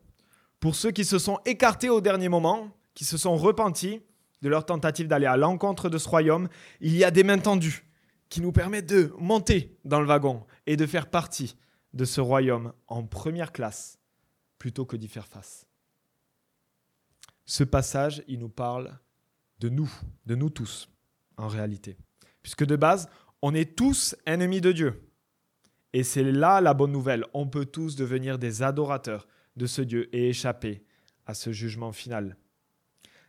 pour 0.60 0.74
ceux 0.74 0.90
qui 0.90 1.04
se 1.04 1.18
sont 1.18 1.38
écartés 1.44 1.90
au 1.90 2.00
dernier 2.00 2.28
moment, 2.28 2.70
qui 2.94 3.04
se 3.04 3.16
sont 3.16 3.36
repentis 3.36 4.00
de 4.42 4.48
leur 4.48 4.66
tentative 4.66 5.06
d'aller 5.06 5.26
à 5.26 5.36
l'encontre 5.36 5.88
de 5.88 5.98
ce 5.98 6.08
royaume, 6.08 6.48
il 6.80 6.96
y 6.96 7.04
a 7.04 7.10
des 7.10 7.24
mains 7.24 7.38
tendues 7.38 7.86
qui 8.28 8.40
nous 8.40 8.52
permettent 8.52 8.88
de 8.88 9.12
monter 9.18 9.76
dans 9.84 10.00
le 10.00 10.06
wagon 10.06 10.44
et 10.66 10.76
de 10.76 10.86
faire 10.86 11.10
partie 11.10 11.56
de 11.92 12.04
ce 12.04 12.20
royaume 12.20 12.72
en 12.88 13.04
première 13.04 13.52
classe 13.52 13.98
plutôt 14.58 14.84
que 14.84 14.96
d'y 14.96 15.08
faire 15.08 15.26
face. 15.26 15.66
Ce 17.44 17.64
passage, 17.64 18.22
il 18.28 18.38
nous 18.38 18.48
parle 18.48 18.98
de 19.58 19.68
nous, 19.68 19.92
de 20.26 20.34
nous 20.34 20.50
tous, 20.50 20.88
en 21.36 21.48
réalité. 21.48 21.96
Puisque 22.42 22.64
de 22.64 22.76
base, 22.76 23.08
on 23.42 23.54
est 23.54 23.76
tous 23.76 24.16
ennemis 24.26 24.60
de 24.60 24.72
Dieu. 24.72 25.08
Et 25.92 26.04
c'est 26.04 26.22
là 26.22 26.60
la 26.60 26.74
bonne 26.74 26.92
nouvelle. 26.92 27.24
On 27.34 27.46
peut 27.46 27.66
tous 27.66 27.96
devenir 27.96 28.38
des 28.38 28.62
adorateurs 28.62 29.26
de 29.56 29.66
ce 29.66 29.82
Dieu 29.82 30.08
et 30.14 30.28
échapper 30.28 30.84
à 31.26 31.34
ce 31.34 31.52
jugement 31.52 31.92
final. 31.92 32.36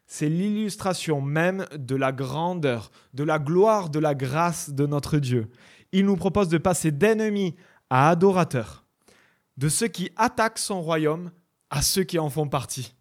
C'est 0.06 0.30
l'illustration 0.30 1.22
même 1.22 1.66
de 1.76 1.96
la 1.96 2.12
grandeur, 2.12 2.92
de 3.14 3.24
la 3.24 3.40
gloire, 3.40 3.90
de 3.90 4.00
la 4.00 4.16
grâce 4.16 4.70
de 4.70 4.86
notre 4.86 5.18
Dieu. 5.18 5.50
Il 5.92 6.06
nous 6.06 6.16
propose 6.16 6.50
de 6.50 6.58
passer 6.58 6.92
d'ennemis 6.92 7.56
à 7.90 8.10
adorateurs, 8.10 8.86
de 9.58 9.70
ceux 9.70 9.88
qui 9.88 10.12
attaquent 10.16 10.60
son 10.60 10.82
royaume 10.82 11.32
à 11.70 11.82
ceux 11.82 12.04
qui 12.04 12.20
en 12.20 12.30
font 12.30 12.48
partie. 12.48 12.96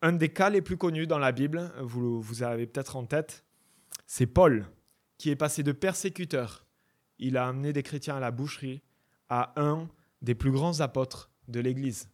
Un 0.00 0.12
des 0.12 0.32
cas 0.32 0.50
les 0.50 0.62
plus 0.62 0.76
connus 0.76 1.06
dans 1.06 1.18
la 1.18 1.32
Bible, 1.32 1.72
vous, 1.80 2.20
vous 2.20 2.42
avez 2.42 2.66
peut-être 2.66 2.96
en 2.96 3.06
tête, 3.06 3.44
c'est 4.06 4.26
Paul, 4.26 4.66
qui 5.18 5.30
est 5.30 5.36
passé 5.36 5.62
de 5.62 5.72
persécuteur. 5.72 6.66
Il 7.18 7.36
a 7.36 7.46
amené 7.46 7.72
des 7.72 7.84
chrétiens 7.84 8.16
à 8.16 8.20
la 8.20 8.32
boucherie, 8.32 8.82
à 9.28 9.52
un 9.60 9.88
des 10.20 10.34
plus 10.34 10.50
grands 10.50 10.80
apôtres 10.80 11.30
de 11.48 11.60
l'Église. 11.60 12.08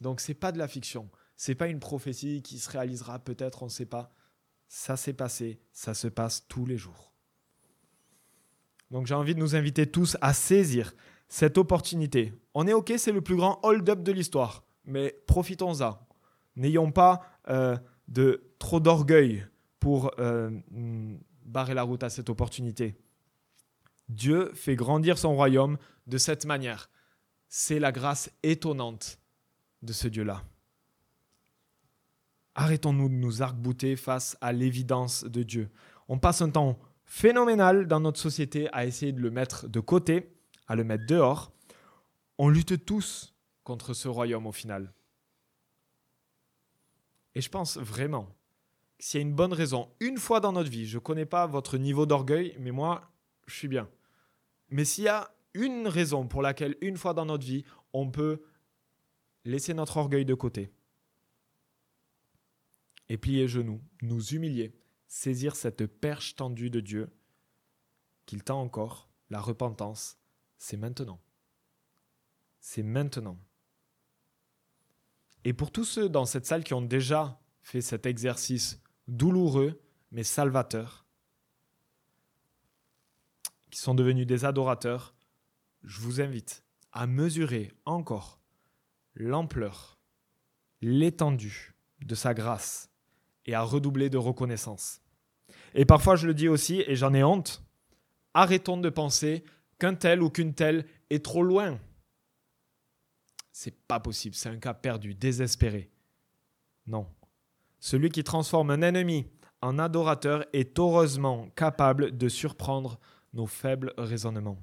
Donc 0.00 0.20
c'est 0.20 0.34
pas 0.34 0.52
de 0.52 0.58
la 0.58 0.68
fiction, 0.68 1.10
c'est 1.36 1.54
pas 1.56 1.66
une 1.66 1.80
prophétie 1.80 2.42
qui 2.42 2.58
se 2.58 2.70
réalisera 2.70 3.18
peut-être, 3.18 3.62
on 3.62 3.66
ne 3.66 3.70
sait 3.70 3.86
pas. 3.86 4.12
Ça 4.68 4.96
s'est 4.96 5.14
passé, 5.14 5.60
ça 5.72 5.94
se 5.94 6.08
passe 6.08 6.46
tous 6.46 6.66
les 6.66 6.76
jours. 6.76 7.12
Donc 8.90 9.06
j'ai 9.06 9.14
envie 9.14 9.34
de 9.34 9.40
nous 9.40 9.54
inviter 9.54 9.86
tous 9.86 10.16
à 10.20 10.32
saisir 10.32 10.94
cette 11.28 11.58
opportunité. 11.58 12.32
On 12.54 12.66
est 12.66 12.72
OK, 12.72 12.92
c'est 12.96 13.12
le 13.12 13.20
plus 13.20 13.36
grand 13.36 13.60
hold-up 13.62 14.02
de 14.02 14.12
l'histoire, 14.12 14.64
mais 14.84 15.14
profitons-en. 15.26 15.98
N'ayons 16.56 16.90
pas 16.90 17.22
euh, 17.48 17.76
de 18.08 18.50
trop 18.58 18.80
d'orgueil 18.80 19.46
pour 19.78 20.10
euh, 20.18 20.50
barrer 21.44 21.74
la 21.74 21.82
route 21.82 22.02
à 22.02 22.10
cette 22.10 22.30
opportunité. 22.30 22.96
Dieu 24.08 24.50
fait 24.54 24.74
grandir 24.74 25.18
son 25.18 25.34
royaume 25.34 25.76
de 26.06 26.18
cette 26.18 26.46
manière. 26.46 26.90
C'est 27.48 27.78
la 27.78 27.92
grâce 27.92 28.30
étonnante 28.42 29.18
de 29.82 29.92
ce 29.92 30.08
Dieu-là. 30.08 30.42
Arrêtons-nous 32.54 33.08
de 33.08 33.14
nous 33.14 33.42
arc-bouter 33.42 33.94
face 33.94 34.36
à 34.40 34.52
l'évidence 34.52 35.24
de 35.24 35.42
Dieu. 35.42 35.70
On 36.08 36.18
passe 36.18 36.42
un 36.42 36.50
temps 36.50 36.78
phénoménal 37.08 37.88
dans 37.88 38.00
notre 38.00 38.20
société 38.20 38.68
à 38.72 38.86
essayer 38.86 39.12
de 39.12 39.20
le 39.20 39.30
mettre 39.30 39.66
de 39.66 39.80
côté, 39.80 40.32
à 40.68 40.76
le 40.76 40.84
mettre 40.84 41.06
dehors. 41.06 41.52
On 42.36 42.48
lutte 42.48 42.84
tous 42.84 43.34
contre 43.64 43.94
ce 43.94 44.06
royaume 44.06 44.46
au 44.46 44.52
final. 44.52 44.92
Et 47.34 47.40
je 47.40 47.48
pense 47.48 47.78
vraiment 47.78 48.34
s'il 49.00 49.20
y 49.20 49.22
a 49.22 49.26
une 49.26 49.34
bonne 49.34 49.52
raison, 49.52 49.88
une 50.00 50.18
fois 50.18 50.40
dans 50.40 50.52
notre 50.52 50.70
vie, 50.70 50.86
je 50.86 50.96
ne 50.96 51.02
connais 51.02 51.26
pas 51.26 51.46
votre 51.46 51.78
niveau 51.78 52.04
d'orgueil, 52.04 52.56
mais 52.58 52.72
moi, 52.72 53.12
je 53.46 53.54
suis 53.54 53.68
bien. 53.68 53.88
Mais 54.70 54.84
s'il 54.84 55.04
y 55.04 55.08
a 55.08 55.32
une 55.54 55.86
raison 55.86 56.26
pour 56.26 56.42
laquelle, 56.42 56.76
une 56.80 56.96
fois 56.96 57.14
dans 57.14 57.24
notre 57.24 57.46
vie, 57.46 57.64
on 57.92 58.10
peut 58.10 58.42
laisser 59.44 59.72
notre 59.72 59.96
orgueil 59.96 60.24
de 60.24 60.34
côté 60.34 60.72
et 63.08 63.16
plier 63.16 63.48
genoux, 63.48 63.80
nous 64.02 64.34
humilier, 64.34 64.74
saisir 65.08 65.56
cette 65.56 65.86
perche 65.86 66.36
tendue 66.36 66.70
de 66.70 66.80
Dieu 66.80 67.10
qu'il 68.26 68.44
tend 68.44 68.60
encore, 68.60 69.08
la 69.30 69.40
repentance, 69.40 70.18
c'est 70.58 70.76
maintenant. 70.76 71.20
C'est 72.60 72.82
maintenant. 72.82 73.38
Et 75.44 75.54
pour 75.54 75.72
tous 75.72 75.84
ceux 75.84 76.08
dans 76.08 76.26
cette 76.26 76.44
salle 76.44 76.62
qui 76.62 76.74
ont 76.74 76.82
déjà 76.82 77.40
fait 77.62 77.80
cet 77.80 78.04
exercice 78.04 78.80
douloureux 79.06 79.80
mais 80.10 80.24
salvateur, 80.24 81.06
qui 83.70 83.78
sont 83.78 83.94
devenus 83.94 84.26
des 84.26 84.44
adorateurs, 84.44 85.14
je 85.82 86.00
vous 86.00 86.20
invite 86.20 86.64
à 86.92 87.06
mesurer 87.06 87.72
encore 87.84 88.40
l'ampleur, 89.14 89.98
l'étendue 90.80 91.74
de 92.00 92.14
sa 92.14 92.34
grâce 92.34 92.87
et 93.48 93.54
à 93.54 93.62
redoubler 93.62 94.10
de 94.10 94.18
reconnaissance. 94.18 95.00
Et 95.74 95.86
parfois, 95.86 96.16
je 96.16 96.26
le 96.26 96.34
dis 96.34 96.48
aussi, 96.48 96.84
et 96.86 96.94
j'en 96.94 97.14
ai 97.14 97.24
honte, 97.24 97.64
arrêtons 98.34 98.76
de 98.76 98.90
penser 98.90 99.42
qu'un 99.78 99.94
tel 99.94 100.22
ou 100.22 100.28
qu'une 100.28 100.54
telle 100.54 100.84
est 101.08 101.24
trop 101.24 101.42
loin. 101.42 101.78
C'est 103.50 103.74
pas 103.86 104.00
possible, 104.00 104.34
c'est 104.34 104.50
un 104.50 104.58
cas 104.58 104.74
perdu, 104.74 105.14
désespéré. 105.14 105.90
Non, 106.86 107.06
celui 107.80 108.10
qui 108.10 108.22
transforme 108.22 108.70
un 108.70 108.82
ennemi 108.82 109.26
en 109.62 109.78
adorateur 109.78 110.44
est 110.52 110.78
heureusement 110.78 111.48
capable 111.56 112.16
de 112.16 112.28
surprendre 112.28 113.00
nos 113.32 113.46
faibles 113.46 113.94
raisonnements. 113.96 114.58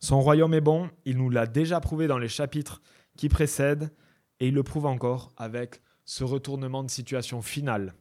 Son 0.00 0.20
royaume 0.20 0.54
est 0.54 0.62
bon, 0.62 0.90
il 1.04 1.18
nous 1.18 1.30
l'a 1.30 1.46
déjà 1.46 1.78
prouvé 1.80 2.06
dans 2.06 2.18
les 2.18 2.28
chapitres 2.28 2.80
qui 3.16 3.28
précèdent, 3.28 3.92
et 4.40 4.48
il 4.48 4.54
le 4.54 4.62
prouve 4.62 4.86
encore 4.86 5.30
avec 5.36 5.82
ce 6.04 6.24
retournement 6.24 6.82
de 6.82 6.90
situation 6.90 7.42
final, 7.42 7.94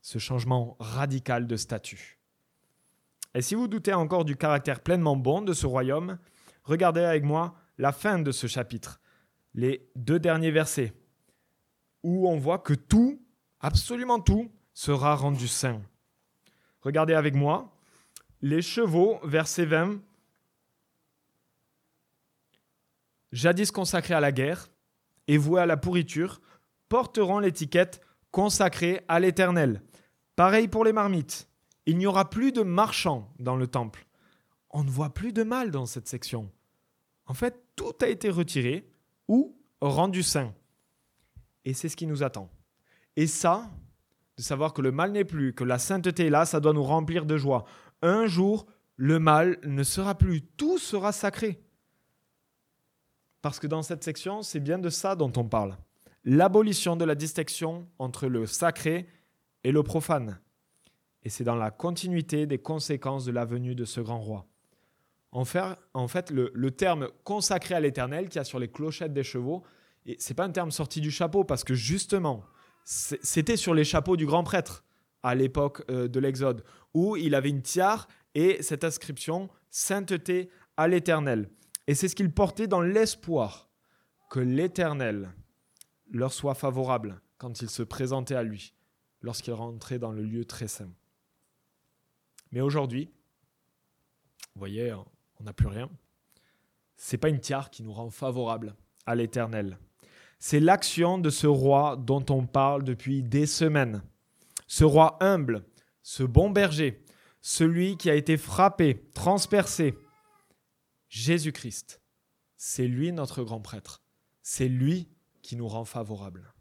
ce 0.00 0.18
changement 0.18 0.76
radical 0.78 1.46
de 1.46 1.56
statut. 1.56 2.18
Et 3.34 3.42
si 3.42 3.54
vous 3.54 3.68
doutez 3.68 3.92
encore 3.92 4.24
du 4.24 4.36
caractère 4.36 4.80
pleinement 4.80 5.16
bon 5.16 5.42
de 5.42 5.52
ce 5.52 5.66
royaume, 5.66 6.18
regardez 6.62 7.02
avec 7.02 7.24
moi 7.24 7.56
la 7.78 7.92
fin 7.92 8.18
de 8.18 8.30
ce 8.30 8.46
chapitre, 8.46 9.00
les 9.54 9.90
deux 9.96 10.20
derniers 10.20 10.52
versets, 10.52 10.92
où 12.02 12.28
on 12.28 12.36
voit 12.36 12.58
que 12.58 12.74
tout 12.74 13.20
absolument 13.60 14.20
tout 14.20 14.52
sera 14.72 15.16
rendu 15.16 15.48
saint. 15.48 15.82
Regardez 16.80 17.14
avec 17.14 17.34
moi, 17.34 17.74
les 18.42 18.62
chevaux, 18.62 19.18
verset 19.24 19.64
20, 19.64 20.00
jadis 23.32 23.70
consacrés 23.70 24.14
à 24.14 24.20
la 24.20 24.32
guerre 24.32 24.68
et 25.26 25.38
voués 25.38 25.62
à 25.62 25.66
la 25.66 25.76
pourriture, 25.76 26.40
porteront 26.94 27.40
l'étiquette 27.40 28.00
consacrée 28.30 29.00
à 29.08 29.18
l'Éternel. 29.18 29.82
Pareil 30.36 30.68
pour 30.68 30.84
les 30.84 30.92
marmites. 30.92 31.48
Il 31.86 31.98
n'y 31.98 32.06
aura 32.06 32.30
plus 32.30 32.52
de 32.52 32.62
marchands 32.62 33.34
dans 33.40 33.56
le 33.56 33.66
temple. 33.66 34.06
On 34.70 34.84
ne 34.84 34.90
voit 34.90 35.12
plus 35.12 35.32
de 35.32 35.42
mal 35.42 35.72
dans 35.72 35.86
cette 35.86 36.06
section. 36.06 36.52
En 37.26 37.34
fait, 37.34 37.60
tout 37.74 37.94
a 38.00 38.06
été 38.06 38.30
retiré 38.30 38.88
ou 39.26 39.58
rendu 39.80 40.22
saint. 40.22 40.54
Et 41.64 41.74
c'est 41.74 41.88
ce 41.88 41.96
qui 41.96 42.06
nous 42.06 42.22
attend. 42.22 42.48
Et 43.16 43.26
ça, 43.26 43.72
de 44.36 44.42
savoir 44.42 44.72
que 44.72 44.80
le 44.80 44.92
mal 44.92 45.10
n'est 45.10 45.24
plus, 45.24 45.52
que 45.52 45.64
la 45.64 45.80
sainteté 45.80 46.26
est 46.26 46.30
là, 46.30 46.46
ça 46.46 46.60
doit 46.60 46.74
nous 46.74 46.84
remplir 46.84 47.26
de 47.26 47.36
joie. 47.36 47.64
Un 48.02 48.28
jour, 48.28 48.66
le 48.94 49.18
mal 49.18 49.58
ne 49.64 49.82
sera 49.82 50.14
plus, 50.14 50.42
tout 50.42 50.78
sera 50.78 51.10
sacré. 51.10 51.60
Parce 53.42 53.58
que 53.58 53.66
dans 53.66 53.82
cette 53.82 54.04
section, 54.04 54.42
c'est 54.42 54.60
bien 54.60 54.78
de 54.78 54.90
ça 54.90 55.16
dont 55.16 55.32
on 55.36 55.48
parle. 55.48 55.76
L'abolition 56.24 56.96
de 56.96 57.04
la 57.04 57.14
distinction 57.14 57.86
entre 57.98 58.28
le 58.28 58.46
sacré 58.46 59.06
et 59.62 59.72
le 59.72 59.82
profane. 59.82 60.40
Et 61.22 61.28
c'est 61.28 61.44
dans 61.44 61.56
la 61.56 61.70
continuité 61.70 62.46
des 62.46 62.58
conséquences 62.58 63.24
de 63.24 63.32
la 63.32 63.44
venue 63.44 63.74
de 63.74 63.84
ce 63.84 64.00
grand 64.00 64.20
roi. 64.20 64.46
En 65.32 65.44
fait, 65.44 66.30
le, 66.30 66.70
terme 66.70 67.08
consacré 67.24 67.74
à 67.74 67.80
l'éternel 67.80 68.28
qui 68.28 68.38
a 68.38 68.44
sur 68.44 68.60
les 68.60 68.68
clochettes 68.68 69.12
des 69.12 69.24
chevaux, 69.24 69.64
ce 70.06 70.12
n'est 70.12 70.34
pas 70.36 70.44
un 70.44 70.50
terme 70.50 70.70
sorti 70.70 71.00
du 71.00 71.10
chapeau 71.10 71.44
parce 71.44 71.64
que 71.64 71.74
justement, 71.74 72.44
c'était 72.84 73.56
sur 73.56 73.74
les 73.74 73.84
chapeaux 73.84 74.16
du 74.16 74.26
grand 74.26 74.44
prêtre 74.44 74.84
à 75.22 75.34
l'époque 75.34 75.82
euh, 75.90 76.06
de 76.06 76.20
l'Exode, 76.20 76.62
où 76.92 77.16
il 77.16 77.34
avait 77.34 77.48
une 77.48 77.62
tiare 77.62 78.06
et 78.34 78.62
cette 78.62 78.84
inscription 78.84 79.48
Sainteté 79.70 80.50
à 80.76 80.86
l'Éternel. 80.86 81.50
Et 81.88 81.94
c'est 81.94 82.08
ce 82.08 82.14
qu'il 82.14 82.30
portait 82.30 82.68
dans 82.68 82.82
l'espoir 82.82 83.70
que 84.30 84.38
l'Éternel 84.38 85.32
leur 86.14 86.32
soit 86.32 86.54
favorable 86.54 87.20
quand 87.38 87.60
il 87.60 87.68
se 87.68 87.82
présentait 87.82 88.36
à 88.36 88.42
lui, 88.42 88.74
lorsqu'il 89.20 89.52
rentrait 89.52 89.98
dans 89.98 90.12
le 90.12 90.22
lieu 90.22 90.44
très 90.44 90.68
saint. 90.68 90.92
Mais 92.52 92.60
aujourd'hui, 92.60 93.10
vous 94.54 94.60
voyez, 94.60 94.94
on 95.40 95.44
n'a 95.44 95.52
plus 95.52 95.66
rien. 95.66 95.90
c'est 96.96 97.18
pas 97.18 97.28
une 97.28 97.40
tiare 97.40 97.70
qui 97.70 97.82
nous 97.82 97.92
rend 97.92 98.10
favorable 98.10 98.76
à 99.06 99.14
l'Éternel. 99.14 99.78
C'est 100.38 100.60
l'action 100.60 101.18
de 101.18 101.30
ce 101.30 101.46
roi 101.46 101.96
dont 101.96 102.24
on 102.30 102.46
parle 102.46 102.84
depuis 102.84 103.22
des 103.22 103.46
semaines. 103.46 104.02
Ce 104.68 104.84
roi 104.84 105.16
humble, 105.20 105.64
ce 106.02 106.22
bon 106.22 106.50
berger, 106.50 107.04
celui 107.40 107.96
qui 107.96 108.08
a 108.08 108.14
été 108.14 108.36
frappé, 108.36 109.10
transpercé, 109.14 109.98
Jésus-Christ. 111.08 112.00
C'est 112.56 112.86
lui 112.86 113.12
notre 113.12 113.42
grand 113.42 113.60
prêtre. 113.60 114.02
C'est 114.42 114.68
lui 114.68 115.08
qui 115.44 115.56
nous 115.56 115.68
rend 115.68 115.84
favorable. 115.84 116.54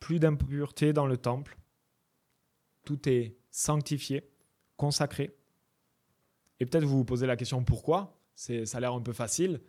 Plus 0.00 0.18
d'impureté 0.18 0.94
dans 0.94 1.06
le 1.06 1.18
temple. 1.18 1.58
Tout 2.84 3.06
est 3.10 3.36
sanctifié, 3.50 4.32
consacré. 4.78 5.36
Et 6.60 6.64
peut-être 6.64 6.84
vous 6.84 6.96
vous 6.96 7.04
posez 7.04 7.26
la 7.26 7.36
question 7.36 7.62
pourquoi? 7.62 8.18
Ça 8.34 8.54
a 8.54 8.80
l'air 8.80 8.94
un 8.94 9.02
peu 9.02 9.12
facile. 9.12 9.60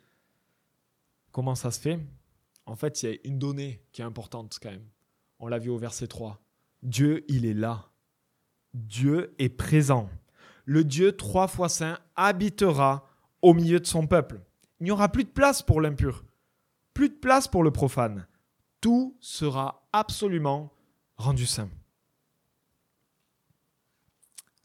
Comment 1.32 1.56
ça 1.56 1.72
se 1.72 1.80
fait? 1.82 2.00
En 2.66 2.78
fait, 2.78 3.04
il 3.04 3.10
y 3.10 3.14
a 3.14 3.18
une 3.26 3.38
donnée 3.38 3.84
qui 3.92 4.02
est 4.02 4.06
importante 4.06 4.58
quand 4.62 4.72
même. 4.72 4.88
On 5.40 5.48
l'a 5.48 5.60
vu 5.60 5.70
au 5.70 5.78
verset 5.78 6.08
3. 6.08 6.42
Dieu, 6.84 7.26
il 7.28 7.46
est 7.46 7.54
là. 7.54 7.92
Dieu 8.74 9.36
est 9.40 9.50
présent. 9.50 10.10
Le 10.64 10.86
Dieu 10.86 11.18
trois 11.18 11.48
fois 11.50 11.68
saint 11.68 12.00
habitera 12.16 13.10
au 13.42 13.54
milieu 13.54 13.82
de 13.82 13.86
son 13.86 14.08
peuple. 14.08 14.42
Il 14.80 14.86
n'y 14.86 14.92
aura 14.92 15.10
plus 15.10 15.24
de 15.24 15.30
place 15.30 15.62
pour 15.62 15.82
l'impur, 15.82 16.24
plus 16.94 17.10
de 17.10 17.16
place 17.16 17.48
pour 17.48 17.64
le 17.64 17.72
profane. 17.72 18.28
Tout 18.82 19.18
sera 19.20 19.88
absolument 19.92 20.72
rendu 21.18 21.46
saint. 21.46 21.70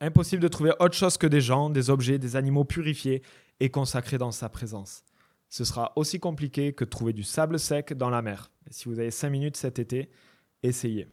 Impossible 0.00 0.42
de 0.42 0.48
trouver 0.48 0.72
autre 0.80 0.96
chose 0.96 1.16
que 1.16 1.26
des 1.26 1.40
gens, 1.40 1.70
des 1.70 1.88
objets, 1.88 2.18
des 2.18 2.36
animaux 2.36 2.64
purifiés 2.64 3.22
et 3.60 3.70
consacrés 3.70 4.18
dans 4.18 4.32
sa 4.32 4.48
présence. 4.48 5.04
Ce 5.48 5.64
sera 5.64 5.92
aussi 5.96 6.18
compliqué 6.18 6.72
que 6.72 6.84
trouver 6.84 7.12
du 7.12 7.22
sable 7.22 7.58
sec 7.58 7.92
dans 7.92 8.10
la 8.10 8.22
mer. 8.22 8.50
si 8.70 8.88
vous 8.88 8.98
avez 8.98 9.10
cinq 9.10 9.30
minutes 9.30 9.56
cet 9.56 9.78
été, 9.78 10.10
essayez. 10.62 11.08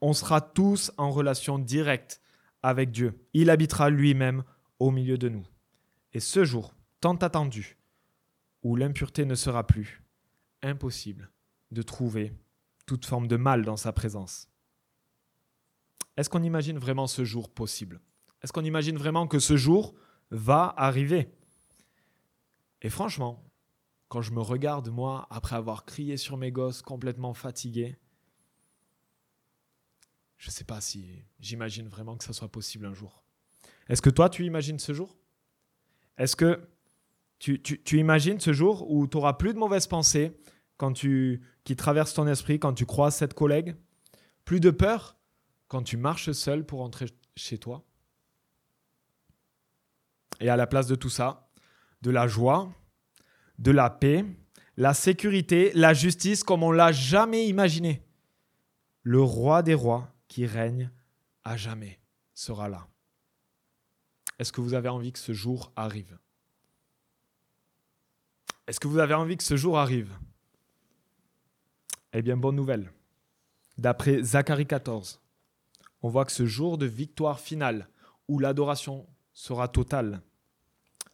On 0.00 0.12
sera 0.12 0.40
tous 0.40 0.92
en 0.96 1.10
relation 1.10 1.58
directe 1.58 2.20
avec 2.62 2.90
Dieu. 2.90 3.18
Il 3.34 3.50
habitera 3.50 3.90
lui-même 3.90 4.44
au 4.78 4.90
milieu 4.90 5.18
de 5.18 5.28
nous. 5.28 5.46
Et 6.12 6.20
ce 6.20 6.44
jour, 6.44 6.74
tant 7.00 7.16
attendu, 7.16 7.78
où 8.62 8.76
l'impureté 8.76 9.24
ne 9.24 9.34
sera 9.34 9.66
plus, 9.66 10.02
impossible 10.62 11.30
de 11.70 11.82
trouver 11.82 12.32
toute 12.86 13.06
forme 13.06 13.28
de 13.28 13.36
mal 13.36 13.64
dans 13.64 13.76
sa 13.76 13.92
présence. 13.92 14.48
Est-ce 16.16 16.28
qu'on 16.28 16.42
imagine 16.42 16.78
vraiment 16.78 17.06
ce 17.06 17.24
jour 17.24 17.48
possible? 17.48 18.00
Est-ce 18.42 18.52
qu'on 18.52 18.64
imagine 18.64 18.96
vraiment 18.96 19.26
que 19.26 19.38
ce 19.38 19.56
jour 19.56 19.94
va 20.30 20.74
arriver? 20.76 21.32
Et 22.82 22.90
franchement, 22.90 23.44
quand 24.08 24.22
je 24.22 24.32
me 24.32 24.40
regarde, 24.40 24.88
moi, 24.88 25.26
après 25.30 25.56
avoir 25.56 25.84
crié 25.84 26.16
sur 26.16 26.36
mes 26.36 26.50
gosses, 26.50 26.82
complètement 26.82 27.32
fatigué, 27.32 27.96
je 30.36 30.48
ne 30.48 30.52
sais 30.52 30.64
pas 30.64 30.80
si 30.80 31.22
j'imagine 31.38 31.86
vraiment 31.88 32.16
que 32.16 32.24
ça 32.24 32.32
soit 32.32 32.50
possible 32.50 32.86
un 32.86 32.94
jour. 32.94 33.22
Est-ce 33.88 34.02
que 34.02 34.10
toi, 34.10 34.30
tu 34.30 34.44
imagines 34.44 34.78
ce 34.78 34.92
jour? 34.92 35.16
Est-ce 36.16 36.34
que 36.34 36.66
tu, 37.40 37.60
tu, 37.60 37.98
imagines 37.98 38.38
ce 38.38 38.52
jour 38.52 38.88
où 38.90 39.08
tu 39.08 39.16
n'auras 39.16 39.32
plus 39.32 39.54
de 39.54 39.58
mauvaises 39.58 39.86
pensées 39.86 40.38
quand 40.76 40.92
tu, 40.92 41.40
qui 41.64 41.74
traversent 41.74 42.12
ton 42.12 42.26
esprit 42.26 42.60
quand 42.60 42.74
tu 42.74 42.84
croises 42.84 43.16
cette 43.16 43.32
collègue? 43.34 43.74
Plus 44.44 44.60
de 44.60 44.70
peur 44.70 45.16
quand 45.66 45.82
tu 45.82 45.96
marches 45.96 46.32
seul 46.32 46.66
pour 46.66 46.82
entrer 46.82 47.06
chez 47.36 47.56
toi? 47.56 47.82
Et 50.40 50.50
à 50.50 50.56
la 50.56 50.66
place 50.66 50.86
de 50.86 50.94
tout 50.94 51.08
ça, 51.08 51.50
de 52.02 52.10
la 52.10 52.26
joie, 52.26 52.70
de 53.58 53.70
la 53.70 53.88
paix, 53.88 54.24
la 54.76 54.92
sécurité, 54.92 55.72
la 55.74 55.94
justice 55.94 56.44
comme 56.44 56.62
on 56.62 56.72
l'a 56.72 56.92
jamais 56.92 57.46
imaginé. 57.46 58.04
Le 59.02 59.22
roi 59.22 59.62
des 59.62 59.74
rois 59.74 60.14
qui 60.28 60.44
règne 60.44 60.90
à 61.42 61.56
jamais 61.56 62.00
sera 62.34 62.68
là. 62.68 62.86
Est-ce 64.38 64.52
que 64.52 64.60
vous 64.60 64.74
avez 64.74 64.90
envie 64.90 65.12
que 65.12 65.18
ce 65.18 65.32
jour 65.32 65.72
arrive? 65.74 66.18
Est-ce 68.70 68.78
que 68.78 68.86
vous 68.86 69.00
avez 69.00 69.14
envie 69.14 69.36
que 69.36 69.42
ce 69.42 69.56
jour 69.56 69.80
arrive? 69.80 70.16
Eh 72.12 72.22
bien, 72.22 72.36
bonne 72.36 72.54
nouvelle. 72.54 72.92
D'après 73.78 74.22
Zacharie 74.22 74.68
14, 74.68 75.20
on 76.02 76.08
voit 76.08 76.24
que 76.24 76.30
ce 76.30 76.46
jour 76.46 76.78
de 76.78 76.86
victoire 76.86 77.40
finale, 77.40 77.88
où 78.28 78.38
l'adoration 78.38 79.08
sera 79.32 79.66
totale, 79.66 80.22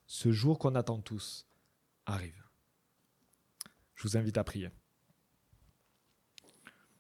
ce 0.07 0.33
jour 0.33 0.59
qu'on 0.59 0.75
attend 0.75 1.01
tous, 1.01 1.47
arrive. 2.05 2.45
Je 3.95 4.03
vous 4.03 4.19
invite 4.19 4.37
à 4.37 4.45
prier. 4.45 4.69